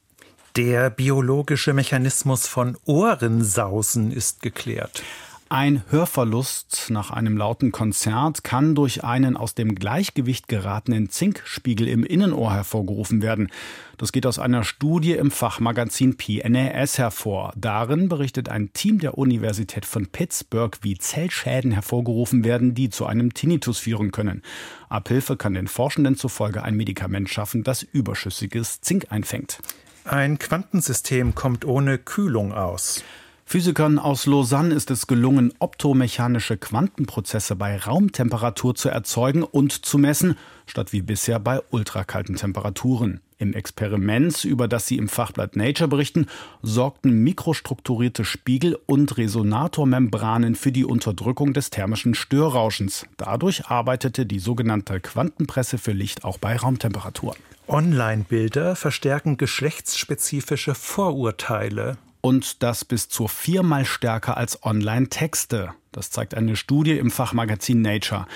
Der 0.55 0.88
biologische 0.90 1.72
Mechanismus 1.72 2.46
von 2.46 2.79
Ohrensausen 2.85 4.12
ist 4.12 4.40
geklärt. 4.40 5.03
Ein 5.48 5.85
Hörverlust 5.90 6.87
nach 6.88 7.12
einem 7.12 7.37
lauten 7.37 7.70
Konzert 7.70 8.42
kann 8.42 8.74
durch 8.74 9.04
einen 9.04 9.37
aus 9.37 9.54
dem 9.54 9.76
Gleichgewicht 9.76 10.48
geratenen 10.48 11.09
Zinkspiegel 11.09 11.87
im 11.87 12.02
Innenohr 12.02 12.52
hervorgerufen 12.52 13.22
werden. 13.22 13.52
Das 13.96 14.11
geht 14.11 14.26
aus 14.26 14.40
einer 14.40 14.64
Studie 14.64 15.12
im 15.12 15.30
Fachmagazin 15.30 16.16
PNAS 16.16 16.98
hervor. 16.98 17.52
Darin 17.54 18.09
berichtet 18.09 18.48
ein 18.48 18.72
Team 18.72 18.98
der 18.98 19.18
Universität 19.18 19.87
von 19.87 20.09
Pittsburgh, 20.09 20.76
wie 20.82 20.98
Zellschäden 20.98 21.70
hervorgerufen 21.70 22.42
werden, 22.42 22.74
die 22.74 22.90
zu 22.90 23.06
einem 23.06 23.32
Tinnitus 23.32 23.78
führen 23.78 24.11
können. 24.11 24.42
Abhilfe 24.88 25.37
kann 25.37 25.54
den 25.54 25.68
Forschenden 25.68 26.16
zufolge 26.16 26.64
ein 26.64 26.76
Medikament 26.76 27.30
schaffen, 27.30 27.62
das 27.62 27.85
überschüssiges 27.85 28.80
Zink 28.80 29.06
einfängt. 29.11 29.61
Ein 30.04 30.40
Quantensystem 30.40 31.37
kommt 31.37 31.64
ohne 31.64 31.98
Kühlung 31.98 32.52
aus. 32.52 33.04
Physikern 33.48 34.00
aus 34.00 34.26
Lausanne 34.26 34.74
ist 34.74 34.90
es 34.90 35.06
gelungen, 35.06 35.54
optomechanische 35.61 36.56
Quantenprozesse 36.56 37.54
bei 37.54 37.76
Raumtemperatur 37.76 38.74
zu 38.74 38.88
erzeugen 38.88 39.44
und 39.44 39.87
zu 39.87 39.98
messen, 39.98 40.37
statt 40.66 40.92
wie 40.92 41.00
bisher 41.00 41.38
bei 41.38 41.61
ultrakalten 41.70 42.35
Temperaturen. 42.35 43.20
Im 43.38 43.54
Experiment, 43.54 44.44
über 44.44 44.66
das 44.66 44.88
sie 44.88 44.96
im 44.96 45.09
Fachblatt 45.09 45.54
Nature 45.54 45.87
berichten, 45.87 46.26
sorgten 46.62 47.22
mikrostrukturierte 47.22 48.24
Spiegel 48.24 48.76
und 48.87 49.16
Resonatormembranen 49.16 50.56
für 50.56 50.72
die 50.72 50.85
Unterdrückung 50.85 51.52
des 51.52 51.70
thermischen 51.70 52.16
Störrauschens. 52.16 53.06
Dadurch 53.16 53.66
arbeitete 53.66 54.26
die 54.26 54.40
sogenannte 54.40 54.98
Quantenpresse 54.98 55.78
für 55.78 55.92
Licht 55.92 56.24
auch 56.24 56.38
bei 56.38 56.56
Raumtemperatur. 56.56 57.37
Online-Bilder 57.68 58.74
verstärken 58.74 59.37
geschlechtsspezifische 59.37 60.74
Vorurteile 60.74 61.96
und 62.20 62.62
das 62.62 62.85
bis 62.85 63.09
zu 63.09 63.29
viermal 63.29 63.85
stärker 63.85 64.37
als 64.37 64.62
Online-Texte. 64.62 65.72
Das 65.96 66.11
zeigt 66.11 66.35
eine 66.35 66.57
Studie 66.57 66.98
im 66.98 67.11
Fachmagazin 67.11 67.81
Nature. 67.81 68.26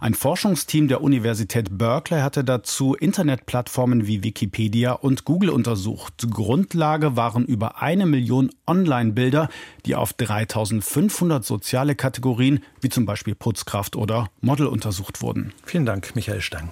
Ein 0.00 0.14
Forschungsteam 0.14 0.88
der 0.88 1.02
Universität 1.02 1.76
Berkeley 1.76 2.20
hatte 2.20 2.44
dazu 2.44 2.94
Internetplattformen 2.94 4.06
wie 4.06 4.22
Wikipedia 4.22 4.92
und 4.92 5.26
Google 5.26 5.50
untersucht. 5.50 6.14
Grundlage 6.30 7.16
waren 7.16 7.44
über 7.44 7.82
eine 7.82 8.06
Million 8.06 8.50
Online-Bilder, 8.66 9.50
die 9.84 9.96
auf 9.96 10.14
3500 10.14 11.44
soziale 11.44 11.94
Kategorien 11.94 12.64
wie 12.80 12.88
zum 12.88 13.04
Beispiel 13.04 13.34
Putzkraft 13.34 13.96
oder 13.96 14.30
Model 14.40 14.66
untersucht 14.66 15.20
wurden. 15.20 15.52
Vielen 15.66 15.84
Dank, 15.84 16.16
Michael 16.16 16.40
Stang. 16.40 16.70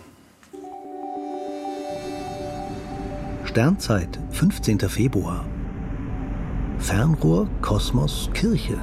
Sternzeit, 3.44 4.18
15. 4.30 4.80
Februar. 4.88 5.44
Fernrohr, 6.80 7.46
Kosmos, 7.60 8.30
Kirche. 8.32 8.78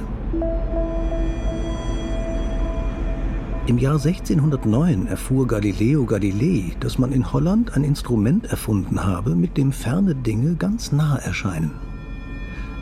Im 3.66 3.78
Jahr 3.78 3.94
1609 3.94 5.06
erfuhr 5.06 5.46
Galileo 5.46 6.04
Galilei, 6.04 6.76
dass 6.78 6.98
man 6.98 7.10
in 7.10 7.32
Holland 7.32 7.74
ein 7.74 7.82
Instrument 7.82 8.46
erfunden 8.46 9.02
habe, 9.02 9.34
mit 9.34 9.56
dem 9.56 9.72
ferne 9.72 10.14
Dinge 10.14 10.54
ganz 10.54 10.92
nah 10.92 11.16
erscheinen. 11.16 11.72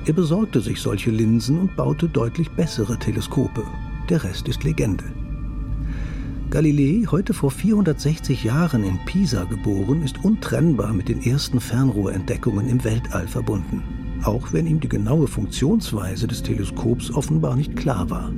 Er 0.04 0.12
besorgte 0.12 0.60
sich 0.60 0.80
solche 0.80 1.10
Linsen 1.10 1.58
und 1.58 1.76
baute 1.76 2.08
deutlich 2.08 2.50
bessere 2.50 2.98
Teleskope. 2.98 3.62
Der 4.10 4.24
Rest 4.24 4.48
ist 4.48 4.64
Legende. 4.64 5.04
Galilei, 6.50 7.06
heute 7.06 7.32
vor 7.32 7.50
460 7.50 8.44
Jahren 8.44 8.84
in 8.84 8.98
Pisa 9.06 9.44
geboren, 9.44 10.02
ist 10.02 10.22
untrennbar 10.22 10.92
mit 10.92 11.08
den 11.08 11.22
ersten 11.22 11.60
Fernrohrentdeckungen 11.60 12.68
im 12.68 12.84
Weltall 12.84 13.26
verbunden 13.26 13.82
auch 14.22 14.52
wenn 14.52 14.66
ihm 14.66 14.80
die 14.80 14.88
genaue 14.88 15.26
Funktionsweise 15.26 16.26
des 16.26 16.42
Teleskops 16.42 17.10
offenbar 17.10 17.56
nicht 17.56 17.76
klar 17.76 18.08
war. 18.10 18.32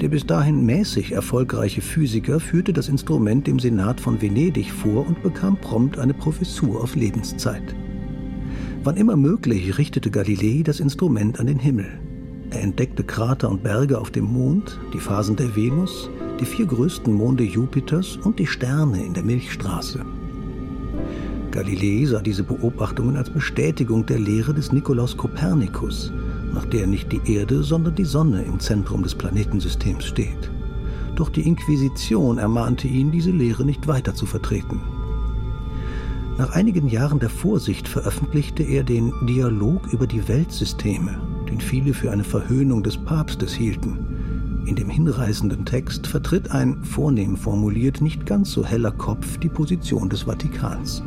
Der 0.00 0.08
bis 0.08 0.24
dahin 0.24 0.64
mäßig 0.64 1.12
erfolgreiche 1.12 1.82
Physiker 1.82 2.40
führte 2.40 2.72
das 2.72 2.88
Instrument 2.88 3.46
dem 3.46 3.58
Senat 3.58 4.00
von 4.00 4.22
Venedig 4.22 4.72
vor 4.72 5.06
und 5.06 5.22
bekam 5.22 5.58
prompt 5.58 5.98
eine 5.98 6.14
Professur 6.14 6.82
auf 6.82 6.96
Lebenszeit. 6.96 7.74
Wann 8.82 8.96
immer 8.96 9.16
möglich 9.16 9.76
richtete 9.76 10.10
Galilei 10.10 10.62
das 10.62 10.80
Instrument 10.80 11.38
an 11.38 11.46
den 11.46 11.58
Himmel. 11.58 12.00
Er 12.50 12.62
entdeckte 12.62 13.04
Krater 13.04 13.50
und 13.50 13.62
Berge 13.62 13.98
auf 13.98 14.10
dem 14.10 14.24
Mond, 14.24 14.80
die 14.94 14.98
Phasen 14.98 15.36
der 15.36 15.54
Venus, 15.54 16.08
die 16.40 16.46
vier 16.46 16.64
größten 16.64 17.12
Monde 17.12 17.44
Jupiters 17.44 18.16
und 18.16 18.38
die 18.38 18.46
Sterne 18.46 19.04
in 19.04 19.12
der 19.12 19.22
Milchstraße. 19.22 20.04
Galilei 21.50 22.06
sah 22.06 22.20
diese 22.20 22.44
Beobachtungen 22.44 23.16
als 23.16 23.28
Bestätigung 23.28 24.06
der 24.06 24.18
Lehre 24.18 24.54
des 24.54 24.72
Nikolaus 24.72 25.16
Kopernikus, 25.16 26.12
nach 26.54 26.64
der 26.66 26.86
nicht 26.86 27.10
die 27.10 27.20
Erde, 27.34 27.62
sondern 27.62 27.94
die 27.94 28.04
Sonne 28.04 28.42
im 28.42 28.60
Zentrum 28.60 29.02
des 29.02 29.14
Planetensystems 29.14 30.04
steht. 30.04 30.50
Doch 31.16 31.28
die 31.28 31.46
Inquisition 31.46 32.38
ermahnte 32.38 32.88
ihn, 32.88 33.10
diese 33.10 33.30
Lehre 33.30 33.64
nicht 33.64 33.86
weiter 33.88 34.14
zu 34.14 34.26
vertreten. 34.26 34.80
Nach 36.38 36.52
einigen 36.52 36.88
Jahren 36.88 37.18
der 37.18 37.28
Vorsicht 37.28 37.86
veröffentlichte 37.86 38.62
er 38.62 38.82
den 38.82 39.12
Dialog 39.26 39.92
über 39.92 40.06
die 40.06 40.26
Weltsysteme, 40.26 41.20
den 41.50 41.60
viele 41.60 41.92
für 41.92 42.10
eine 42.10 42.24
Verhöhnung 42.24 42.82
des 42.82 42.96
Papstes 42.96 43.52
hielten. 43.52 44.64
In 44.66 44.76
dem 44.76 44.88
hinreißenden 44.88 45.64
Text 45.64 46.06
vertritt 46.06 46.52
ein, 46.52 46.82
vornehm 46.84 47.36
formuliert, 47.36 48.00
nicht 48.00 48.24
ganz 48.24 48.52
so 48.52 48.64
heller 48.64 48.92
Kopf 48.92 49.36
die 49.38 49.48
Position 49.48 50.08
des 50.08 50.22
Vatikans. 50.22 51.02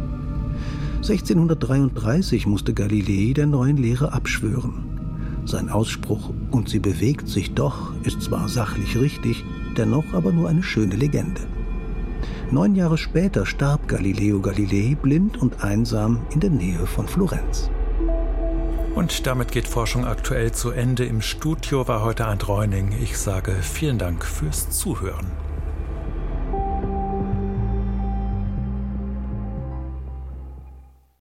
1633 1.04 2.48
musste 2.48 2.74
Galilei 2.74 3.34
der 3.34 3.46
neuen 3.46 3.76
Lehre 3.76 4.14
abschwören. 4.14 5.42
Sein 5.44 5.68
Ausspruch 5.68 6.32
Und 6.50 6.70
sie 6.70 6.80
bewegt 6.80 7.28
sich 7.28 7.54
doch 7.54 7.92
ist 8.04 8.22
zwar 8.22 8.48
sachlich 8.48 8.98
richtig, 8.98 9.44
dennoch 9.76 10.14
aber 10.14 10.32
nur 10.32 10.48
eine 10.48 10.64
schöne 10.64 10.96
Legende. 10.96 11.42
Neun 12.52 12.76
Jahre 12.76 12.98
später 12.98 13.46
starb 13.46 13.90
Galileo 13.90 14.40
Galilei 14.40 14.96
blind 14.96 15.42
und 15.42 15.62
einsam 15.62 16.22
in 16.34 16.40
der 16.40 16.52
Nähe 16.52 16.86
von 16.88 17.06
Florenz. 17.06 17.70
Und 18.96 19.28
damit 19.28 19.52
geht 19.52 19.68
Forschung 19.68 20.06
aktuell 20.06 20.54
zu 20.54 20.72
Ende. 20.72 21.04
Im 21.04 21.22
Studio 21.22 21.86
war 21.86 22.02
heute 22.02 22.28
ein 22.28 22.40
Reuning. 22.40 22.94
Ich 23.02 23.18
sage 23.18 23.52
vielen 23.62 23.98
Dank 23.98 24.24
fürs 24.24 24.70
Zuhören. 24.70 25.43